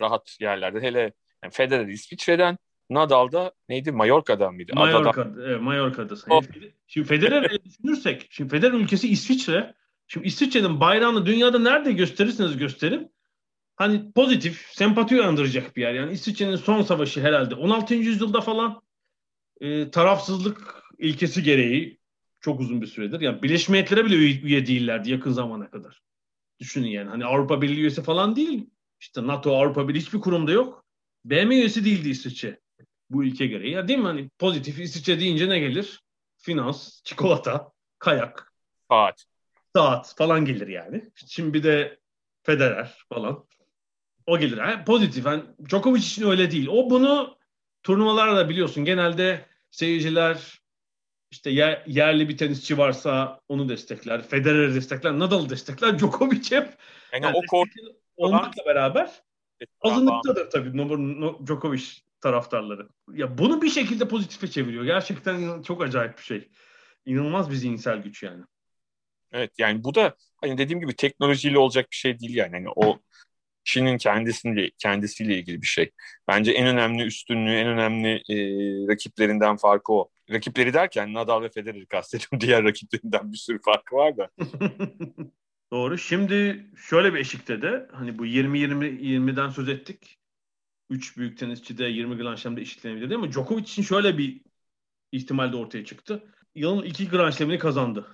rahat 0.00 0.36
yerlerde. 0.40 0.80
Hele 0.80 1.12
yani 1.44 1.52
Federer 1.52 1.86
İsviçre'den, 1.86 2.58
Nadal 2.90 3.32
da 3.32 3.52
neydi? 3.68 3.92
Mallorca'dan 3.92 4.54
mıydı? 4.54 4.72
Mallorca'da, 4.74 5.42
evet, 5.46 5.60
Mallorca'da. 5.60 6.16
Şimdi 6.86 7.08
Federer'i 7.08 7.64
düşünürsek, 7.64 8.26
şimdi 8.30 8.50
Federer 8.50 8.72
ülkesi 8.72 9.08
İsviçre. 9.08 9.74
Şimdi 10.06 10.26
İsviçre'nin 10.26 10.80
bayrağını 10.80 11.26
dünyada 11.26 11.58
nerede 11.58 11.92
gösterirseniz 11.92 12.56
gösterin 12.56 13.12
hani 13.76 14.12
pozitif, 14.12 14.66
sempati 14.72 15.14
uyandıracak 15.14 15.76
bir 15.76 15.82
yer. 15.82 15.94
Yani 15.94 16.12
İsviçre'nin 16.12 16.56
son 16.56 16.82
savaşı 16.82 17.20
herhalde 17.20 17.54
16. 17.54 17.94
yüzyılda 17.94 18.40
falan 18.40 18.82
e, 19.60 19.90
tarafsızlık 19.90 20.84
ilkesi 20.98 21.42
gereği 21.42 22.00
çok 22.40 22.60
uzun 22.60 22.82
bir 22.82 22.86
süredir. 22.86 23.20
Yani 23.20 23.42
Birleşmiş 23.42 23.68
Milletler'e 23.68 24.04
bile 24.04 24.14
üye 24.16 24.66
değillerdi 24.66 25.10
yakın 25.10 25.30
zamana 25.30 25.70
kadar. 25.70 26.02
Düşünün 26.58 26.88
yani 26.88 27.10
hani 27.10 27.24
Avrupa 27.24 27.62
Birliği 27.62 27.80
üyesi 27.80 28.02
falan 28.02 28.36
değil. 28.36 28.70
İşte 29.00 29.26
NATO, 29.26 29.56
Avrupa 29.56 29.88
Birliği 29.88 30.00
hiçbir 30.00 30.20
kurumda 30.20 30.52
yok. 30.52 30.84
BM 31.24 31.54
üyesi 31.54 31.84
değildi 31.84 32.08
İsviçre 32.08 32.60
bu 33.10 33.24
ülke 33.24 33.46
gereği. 33.46 33.72
Ya 33.72 33.88
değil 33.88 33.98
mi 33.98 34.06
hani 34.06 34.30
pozitif 34.38 34.80
İsviçre 34.80 35.20
deyince 35.20 35.48
ne 35.48 35.58
gelir? 35.58 36.00
Finans, 36.38 37.02
çikolata, 37.02 37.72
kayak, 37.98 38.52
saat, 38.90 39.24
saat 39.76 40.14
falan 40.16 40.44
gelir 40.44 40.68
yani. 40.68 41.10
Şimdi 41.26 41.54
bir 41.54 41.62
de 41.62 41.98
Federer 42.42 42.98
falan. 43.08 43.46
O 44.26 44.38
gelir. 44.38 44.56
Yani 44.56 44.84
pozitif. 44.84 45.26
Yani 45.26 45.42
Djokovic 45.68 46.00
için 46.00 46.30
öyle 46.30 46.50
değil. 46.50 46.68
O 46.70 46.90
bunu 46.90 47.38
turnuvalarda 47.82 48.48
biliyorsun 48.48 48.84
genelde 48.84 49.46
seyirciler 49.70 50.60
işte 51.30 51.50
yer, 51.50 51.84
yerli 51.86 52.28
bir 52.28 52.36
tenisçi 52.36 52.78
varsa 52.78 53.40
onu 53.48 53.68
destekler. 53.68 54.22
Federer'i 54.22 54.74
destekler. 54.74 55.18
Nadal'ı 55.18 55.50
destekler. 55.50 55.98
Djokovic 55.98 56.50
hep 56.50 56.78
yani, 57.12 57.24
yani 57.24 57.36
o 57.36 57.40
kort 57.50 57.68
olmakla 58.20 58.64
beraber 58.66 59.22
azınlıktadır 59.80 60.50
tabii 60.50 60.78
Djokovic 61.46 61.84
taraftarları. 62.20 62.88
Ya 63.12 63.38
bunu 63.38 63.62
bir 63.62 63.70
şekilde 63.70 64.08
pozitife 64.08 64.48
çeviriyor. 64.48 64.84
Gerçekten 64.84 65.62
çok 65.62 65.82
acayip 65.82 66.18
bir 66.18 66.22
şey. 66.22 66.48
İnanılmaz 67.06 67.50
bir 67.50 67.54
zihinsel 67.54 68.02
güç 68.02 68.22
yani. 68.22 68.44
Evet 69.32 69.52
yani 69.58 69.84
bu 69.84 69.94
da 69.94 70.14
hani 70.40 70.58
dediğim 70.58 70.80
gibi 70.80 70.96
teknolojiyle 70.96 71.58
olacak 71.58 71.86
bir 71.90 71.96
şey 71.96 72.18
değil 72.18 72.34
yani. 72.34 72.54
yani 72.54 72.68
o 72.76 72.98
kişinin 73.64 73.98
kendisinde 73.98 74.70
kendisiyle 74.78 75.38
ilgili 75.38 75.62
bir 75.62 75.66
şey. 75.66 75.90
Bence 76.28 76.52
en 76.52 76.66
önemli 76.66 77.02
üstünlüğü, 77.02 77.54
en 77.54 77.66
önemli 77.66 78.14
e, 78.28 78.36
rakiplerinden 78.88 79.56
farkı 79.56 79.92
o. 79.92 80.10
Rakipleri 80.30 80.74
derken 80.74 81.14
Nadal 81.14 81.42
ve 81.42 81.50
Federer'i 81.50 81.86
kastediyorum. 81.86 82.40
Diğer 82.40 82.64
rakiplerinden 82.64 83.32
bir 83.32 83.36
sürü 83.36 83.60
farkı 83.62 83.96
var 83.96 84.16
da. 84.16 84.30
Doğru. 85.72 85.98
Şimdi 85.98 86.66
şöyle 86.76 87.14
bir 87.14 87.18
eşikte 87.18 87.62
de 87.62 87.88
hani 87.92 88.18
bu 88.18 88.26
20-20-20'den 88.26 89.48
söz 89.48 89.68
ettik. 89.68 90.18
3 90.90 91.16
büyük 91.16 91.38
tenisçi 91.38 91.78
de 91.78 91.84
20 91.84 92.16
Grand 92.16 92.36
Slam'da 92.36 92.60
eşitlenebilir 92.60 93.14
ama 93.14 93.32
Djokovic 93.32 93.62
için 93.62 93.82
şöyle 93.82 94.18
bir 94.18 94.40
ihtimal 95.12 95.52
de 95.52 95.56
ortaya 95.56 95.84
çıktı. 95.84 96.24
Yılın 96.54 96.82
iki 96.82 97.08
Grand 97.08 97.32
Slam'ini 97.32 97.58
kazandı. 97.58 98.06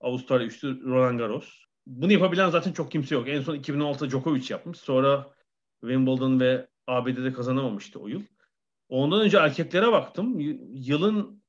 Avustralya 0.00 0.46
üçlü 0.46 0.84
Roland 0.84 1.18
Garros. 1.18 1.64
Bunu 1.86 2.12
yapabilen 2.12 2.50
zaten 2.50 2.72
çok 2.72 2.92
kimse 2.92 3.14
yok. 3.14 3.28
En 3.28 3.40
son 3.40 3.56
2016'da 3.56 4.10
Djokovic 4.10 4.46
yapmış. 4.50 4.78
Sonra 4.78 5.34
Wimbledon 5.80 6.40
ve 6.40 6.68
ABD'de 6.86 7.32
kazanamamıştı 7.32 8.00
o 8.00 8.08
yıl. 8.08 8.22
Ondan 8.88 9.20
önce 9.20 9.38
erkeklere 9.38 9.92
baktım. 9.92 10.40
Yılın 10.72 11.42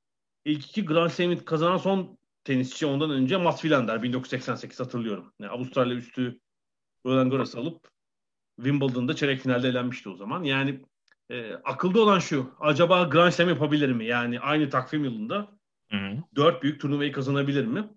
ilk 0.46 0.66
iki 0.66 0.86
Grand 0.86 1.10
Slam'i 1.10 1.46
kazanan 1.46 1.78
son 1.78 2.18
tenisçi 2.44 2.86
ondan 2.86 3.10
önce 3.10 3.38
Mats 3.38 3.62
Wilander 3.62 4.04
1988 4.04 4.80
hatırlıyorum. 4.80 5.34
Yani 5.40 5.52
Avustralya 5.52 5.96
üstü 5.96 6.40
Roland 7.06 7.32
Garros 7.32 7.56
alıp 7.56 7.90
Wimbledon'da 8.56 9.16
çeyrek 9.16 9.42
finalde 9.42 9.68
elenmişti 9.68 10.10
o 10.10 10.16
zaman. 10.16 10.44
Yani 10.44 10.82
e, 11.30 11.54
akılda 11.54 12.02
olan 12.02 12.20
şu. 12.20 12.56
Acaba 12.60 13.04
Grand 13.04 13.32
Slam 13.32 13.50
yapabilir 13.50 13.92
mi? 13.92 14.06
Yani 14.06 14.40
aynı 14.40 14.70
takvim 14.70 15.04
yılında 15.04 15.48
dört 16.36 16.64
büyük 16.64 16.82
turnuvayı 16.82 17.12
kazanabilir 17.12 17.66
mi? 17.66 17.90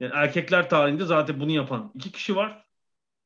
Yani 0.00 0.12
erkekler 0.14 0.70
tarihinde 0.70 1.04
zaten 1.04 1.40
bunu 1.40 1.50
yapan 1.50 1.92
iki 1.94 2.12
kişi 2.12 2.36
var. 2.36 2.66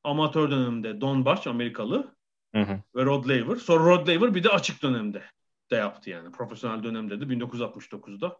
Amatör 0.05 0.51
döneminde 0.51 1.01
Don 1.01 1.25
Bash 1.25 1.47
Amerikalı 1.47 2.15
hı 2.55 2.63
hı. 2.63 2.81
ve 2.97 3.05
Rod 3.05 3.29
Laver. 3.29 3.57
Sonra 3.57 3.85
Rod 3.85 4.09
Laver 4.09 4.35
bir 4.35 4.45
de 4.45 4.49
açık 4.49 4.83
dönemde 4.83 5.23
de 5.71 5.77
yaptı 5.77 6.11
yani. 6.11 6.33
Profesyonel 6.33 6.83
dönemde 6.83 7.21
de 7.21 7.25
1969'da 7.25 8.37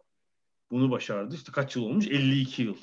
bunu 0.71 0.91
başardı. 0.91 1.35
İşte 1.35 1.51
kaç 1.51 1.75
yıl 1.75 1.83
olmuş? 1.83 2.07
52 2.07 2.63
yıl. 2.63 2.77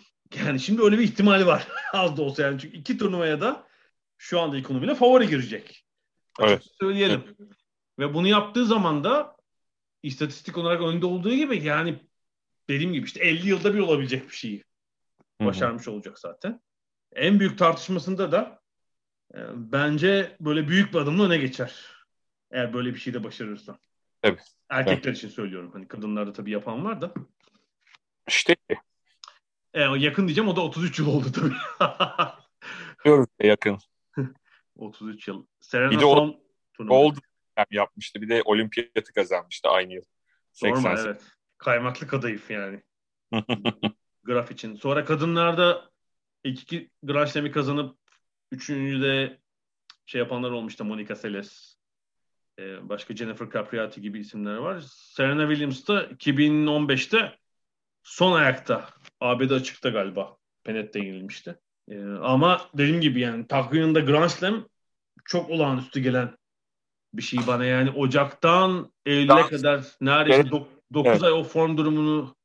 Yani 0.45 0.61
şimdi 0.61 0.82
öyle 0.82 0.99
bir 0.99 1.05
ihtimali 1.05 1.47
var. 1.47 1.68
Az 1.93 2.16
da 2.16 2.22
olsa 2.22 2.43
yani. 2.43 2.61
Çünkü 2.61 2.76
iki 2.76 2.99
turnuvaya 2.99 3.41
da 3.41 3.66
şu 4.18 4.41
anda 4.41 4.59
ekonomiyle 4.59 4.95
favori 4.95 5.28
girecek. 5.28 5.84
Evet. 6.41 6.62
Söyleyelim. 6.80 7.22
Evet. 7.26 7.51
Ve 7.99 8.14
bunu 8.14 8.28
yaptığı 8.28 8.66
zaman 8.66 9.05
da 9.05 9.36
istatistik 10.03 10.59
olarak 10.59 10.82
önde 10.82 11.07
olduğu 11.07 11.34
gibi 11.34 11.64
yani 11.64 11.99
dediğim 12.68 12.93
gibi 12.93 13.07
işte 13.07 13.20
50 13.20 13.49
yılda 13.49 13.74
bir 13.74 13.78
olabilecek 13.78 14.28
bir 14.30 14.34
şeyi 14.34 14.64
başarmış 15.41 15.86
Hı-hı. 15.86 15.95
olacak 15.95 16.18
zaten. 16.18 16.61
En 17.12 17.41
büyük 17.41 17.59
tartışmasında 17.59 18.32
da 18.32 18.61
e, 19.34 19.39
bence 19.55 20.36
böyle 20.41 20.68
büyük 20.68 20.93
bir 20.95 20.99
adımla 20.99 21.24
öne 21.24 21.39
geçer. 21.39 21.74
Eğer 22.51 22.72
böyle 22.72 22.95
bir 22.95 22.99
şey 22.99 23.14
de 23.14 23.24
başarırsa. 23.24 23.78
Evet. 24.22 24.55
Erkekler 24.68 25.11
evet. 25.11 25.18
için 25.18 25.28
söylüyorum. 25.28 25.70
Hani 25.72 25.89
kadınlarda 25.89 26.32
tabii 26.32 26.51
yapan 26.51 26.84
var 26.84 27.01
da. 27.01 27.12
İşte. 28.29 28.57
E, 29.74 29.83
yakın 29.83 30.29
diyeceğim 30.29 30.49
o 30.49 30.57
da 30.57 30.61
33 30.61 30.99
yıl 30.99 31.07
oldu 31.07 31.26
tabii. 31.33 31.55
Diyoruz 33.05 33.26
yakın. 33.41 33.79
33 34.76 35.29
yıl. 35.29 35.47
Serena 35.61 35.91
bir 35.91 35.97
de 35.97 36.01
son 36.01 36.41
Gold 36.79 37.16
yapmıştı. 37.70 38.22
Bir 38.22 38.29
de 38.29 38.43
olimpiyatı 38.45 39.12
kazanmıştı 39.12 39.68
aynı 39.68 39.93
yıl. 39.93 40.03
Normal 40.62 41.07
evet. 41.07 41.22
Kaymaklı 41.59 42.07
kadayıf 42.07 42.51
yani. 42.51 42.83
Graf 44.24 44.51
için. 44.51 44.74
Sonra 44.74 45.05
kadınlarda 45.05 45.91
ilk 46.45 46.62
iki 46.62 46.91
Grand 47.03 47.26
Slam'i 47.26 47.51
kazanıp 47.51 47.99
üçüncü 48.53 49.03
de 49.03 49.39
şey 50.07 50.18
yapanlar 50.18 50.51
olmuştu. 50.51 50.85
Monica 50.85 51.16
Seles. 51.16 51.79
Ee, 52.59 52.89
başka 52.89 53.16
Jennifer 53.16 53.51
Capriati 53.51 54.01
gibi 54.01 54.18
isimler 54.18 54.57
var. 54.57 54.81
Serena 54.91 55.49
Williams 55.49 55.89
da 55.89 56.05
2015'te 56.05 57.39
son 58.09 58.32
ayakta 58.32 58.88
ABD 59.20 59.50
açıkta 59.50 59.88
galiba. 59.88 60.36
Penet'te 60.64 60.98
yenilmişti. 60.98 61.59
Ee, 61.88 62.02
ama 62.22 62.61
dediğim 62.74 63.00
gibi 63.00 63.20
yani 63.20 63.46
takviminde 63.46 64.00
Grand 64.00 64.28
Slam 64.28 64.64
çok 65.24 65.50
olağanüstü 65.50 66.00
gelen 66.00 66.36
bir 67.14 67.22
şey 67.22 67.40
bana 67.46 67.64
yani 67.64 67.90
Ocak'tan 67.90 68.92
Eylül'e 69.06 69.46
kadar 69.46 69.84
neredeyse 70.00 70.40
evet. 70.40 70.52
9 70.94 71.12
evet. 71.12 71.22
ay 71.22 71.32
o 71.32 71.44
form 71.44 71.76
durumunu 71.76 72.36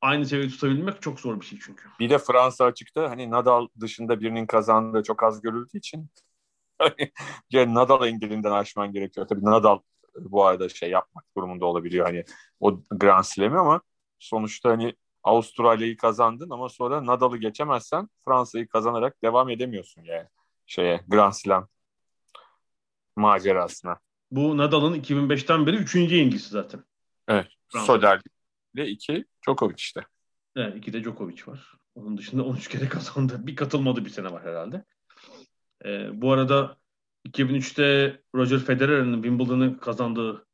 aynı 0.00 0.26
seviyede 0.26 0.52
tutabilmek 0.52 1.02
çok 1.02 1.20
zor 1.20 1.40
bir 1.40 1.46
şey 1.46 1.58
çünkü. 1.62 1.88
Bir 2.00 2.10
de 2.10 2.18
Fransa 2.18 2.64
açıkta 2.64 3.10
hani 3.10 3.30
Nadal 3.30 3.68
dışında 3.80 4.20
birinin 4.20 4.46
kazandığı 4.46 5.02
çok 5.02 5.22
az 5.22 5.42
görüldüğü 5.42 5.78
için 5.78 6.10
yani 7.50 7.74
Nadal 7.74 8.06
engelinden 8.06 8.52
aşman 8.52 8.92
gerekiyor. 8.92 9.26
Tabii 9.28 9.44
Nadal 9.44 9.78
bu 10.18 10.46
arada 10.46 10.68
şey 10.68 10.90
yapmak 10.90 11.24
durumunda 11.36 11.66
olabiliyor 11.66 12.06
hani 12.06 12.24
o 12.60 12.80
Grand 12.90 13.24
Slam'i 13.24 13.58
ama 13.58 13.80
sonuçta 14.20 14.70
hani 14.70 14.94
Avustralya'yı 15.22 15.96
kazandın 15.96 16.50
ama 16.50 16.68
sonra 16.68 17.06
Nadal'ı 17.06 17.36
geçemezsen 17.36 18.08
Fransa'yı 18.24 18.68
kazanarak 18.68 19.22
devam 19.22 19.50
edemiyorsun 19.50 20.02
yani 20.02 20.26
şeye 20.66 21.00
Grand 21.08 21.32
Slam 21.32 21.68
macerasına. 23.16 23.98
Bu 24.30 24.56
Nadal'ın 24.56 24.94
2005'ten 25.00 25.66
beri 25.66 25.76
üçüncü 25.76 26.14
yenilgisi 26.14 26.48
zaten. 26.48 26.84
Evet. 27.28 27.46
Soder 27.68 28.20
ile 28.74 28.88
iki 28.88 29.24
Djokovic 29.46 29.74
işte. 29.76 30.06
Evet 30.56 30.76
iki 30.76 30.92
de 30.92 31.04
Djokovic 31.04 31.42
var. 31.46 31.74
Onun 31.94 32.18
dışında 32.18 32.44
13 32.44 32.68
kere 32.68 32.88
kazandı. 32.88 33.46
Bir 33.46 33.56
katılmadı 33.56 34.04
bir 34.04 34.10
sene 34.10 34.32
var 34.32 34.42
herhalde. 34.44 34.84
Ee, 35.84 36.22
bu 36.22 36.32
arada 36.32 36.76
2003'te 37.28 38.20
Roger 38.34 38.58
Federer'in 38.58 39.14
Wimbledon'ı 39.14 39.80
kazandığı 39.80 40.46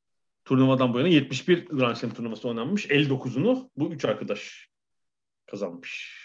turnuvadan 0.47 0.95
bu 0.95 0.99
yana 0.99 1.09
71 1.09 1.67
Grand 1.67 1.97
Slam 1.97 2.15
turnuvası 2.15 2.49
oynanmış. 2.49 2.87
59'unu 2.87 3.71
bu 3.77 3.93
üç 3.93 4.05
arkadaş 4.05 4.69
kazanmış. 5.47 6.17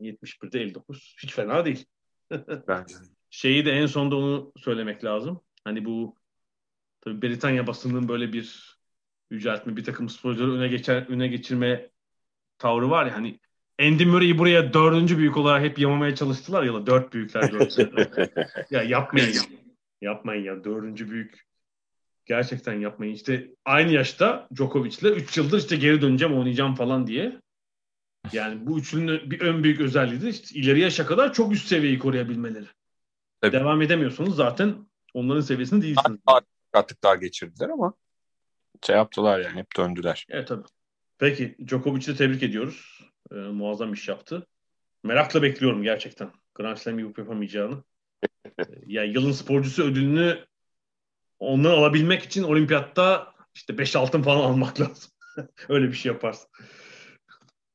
71'de 0.00 0.60
59. 0.60 1.16
Hiç 1.22 1.32
fena 1.32 1.64
değil. 1.64 1.86
Bence. 2.68 2.94
Şeyi 3.30 3.64
de 3.64 3.72
en 3.72 3.86
sonda 3.86 4.16
onu 4.16 4.52
söylemek 4.56 5.04
lazım. 5.04 5.40
Hani 5.64 5.84
bu 5.84 6.16
tabii 7.00 7.22
Britanya 7.22 7.66
basının 7.66 8.08
böyle 8.08 8.32
bir 8.32 8.78
yüceltme 9.30 9.76
bir 9.76 9.84
takım 9.84 10.08
sporcuları 10.08 10.52
öne 10.52 10.68
geçer 10.68 11.06
öne 11.08 11.28
geçirme 11.28 11.90
tavrı 12.58 12.90
var 12.90 13.06
ya 13.06 13.16
hani 13.16 13.40
Andy 13.80 14.04
Murray'i 14.04 14.38
buraya 14.38 14.72
dördüncü 14.72 15.18
büyük 15.18 15.36
olarak 15.36 15.62
hep 15.62 15.78
yamamaya 15.78 16.14
çalıştılar 16.14 16.62
ya 16.62 16.74
da 16.74 16.86
dört 16.86 17.12
büyükler 17.12 17.50
ya 18.70 18.82
yapmayın 18.82 19.32
ya. 19.32 19.42
Yapmayın 20.00 20.44
ya. 20.44 20.64
Dördüncü 20.64 21.10
büyük 21.10 21.47
gerçekten 22.28 22.80
yapmayın. 22.80 23.14
İşte 23.14 23.50
aynı 23.64 23.92
yaşta 23.92 24.48
Djokovic'le 24.56 25.02
3 25.02 25.36
yıldır 25.36 25.58
işte 25.58 25.76
geri 25.76 26.02
döneceğim 26.02 26.38
oynayacağım 26.38 26.74
falan 26.74 27.06
diye. 27.06 27.40
Yani 28.32 28.66
bu 28.66 28.78
üçünün 28.78 29.30
bir 29.30 29.40
ön 29.40 29.64
büyük 29.64 29.80
özelliği 29.80 30.22
de 30.22 30.28
işte 30.28 30.58
ileri 30.58 30.80
yaşa 30.80 31.06
kadar 31.06 31.32
çok 31.32 31.52
üst 31.52 31.68
seviyeyi 31.68 31.98
koruyabilmeleri. 31.98 32.66
Tabii. 33.40 33.52
Devam 33.52 33.82
edemiyorsunuz 33.82 34.36
zaten 34.36 34.88
onların 35.14 35.40
seviyesinde 35.40 35.84
değilsiniz. 35.84 36.20
Sakatlıklar 36.72 37.16
geçirdiler 37.16 37.68
ama 37.68 37.94
şey 38.86 38.96
yaptılar 38.96 39.40
yani 39.40 39.58
hep 39.58 39.76
döndüler. 39.76 40.26
Evet 40.30 40.48
tabii. 40.48 40.66
Peki 41.18 41.56
Djokovic'i 41.66 42.16
tebrik 42.16 42.42
ediyoruz. 42.42 43.00
Ee, 43.32 43.34
muazzam 43.34 43.92
iş 43.92 44.08
yaptı. 44.08 44.46
Merakla 45.04 45.42
bekliyorum 45.42 45.82
gerçekten. 45.82 46.30
Grand 46.54 46.76
Slam 46.76 46.98
yapıp 46.98 47.18
yapamayacağını. 47.18 47.82
ee, 48.58 48.62
yani 48.86 49.12
yılın 49.12 49.32
sporcusu 49.32 49.82
ödülünü 49.82 50.47
ondan 51.38 51.70
alabilmek 51.70 52.22
için 52.22 52.42
olimpiyatta 52.42 53.34
işte 53.54 53.78
5 53.78 53.96
altın 53.96 54.22
falan 54.22 54.40
almak 54.44 54.80
lazım. 54.80 55.10
Öyle 55.68 55.88
bir 55.88 55.92
şey 55.92 56.12
yaparsın. 56.12 56.48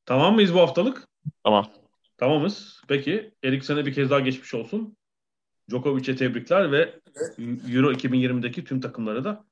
Tamam 0.06 0.34
mıyız 0.34 0.54
bu 0.54 0.60
haftalık? 0.60 1.08
Tamam. 1.44 1.70
Tamamız. 2.16 2.82
Peki 2.88 3.34
Eriksen'e 3.42 3.86
bir 3.86 3.94
kez 3.94 4.10
daha 4.10 4.20
geçmiş 4.20 4.54
olsun. 4.54 4.96
Djokovic'e 5.70 6.16
tebrikler 6.16 6.72
ve 6.72 7.00
Euro 7.68 7.92
2020'deki 7.92 8.64
tüm 8.64 8.80
takımlara 8.80 9.24
da 9.24 9.44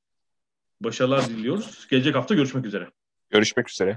başarılar 0.80 1.28
diliyoruz. 1.28 1.86
Gelecek 1.90 2.14
hafta 2.14 2.34
görüşmek 2.34 2.66
üzere. 2.66 2.90
Görüşmek 3.30 3.70
üzere. 3.70 3.96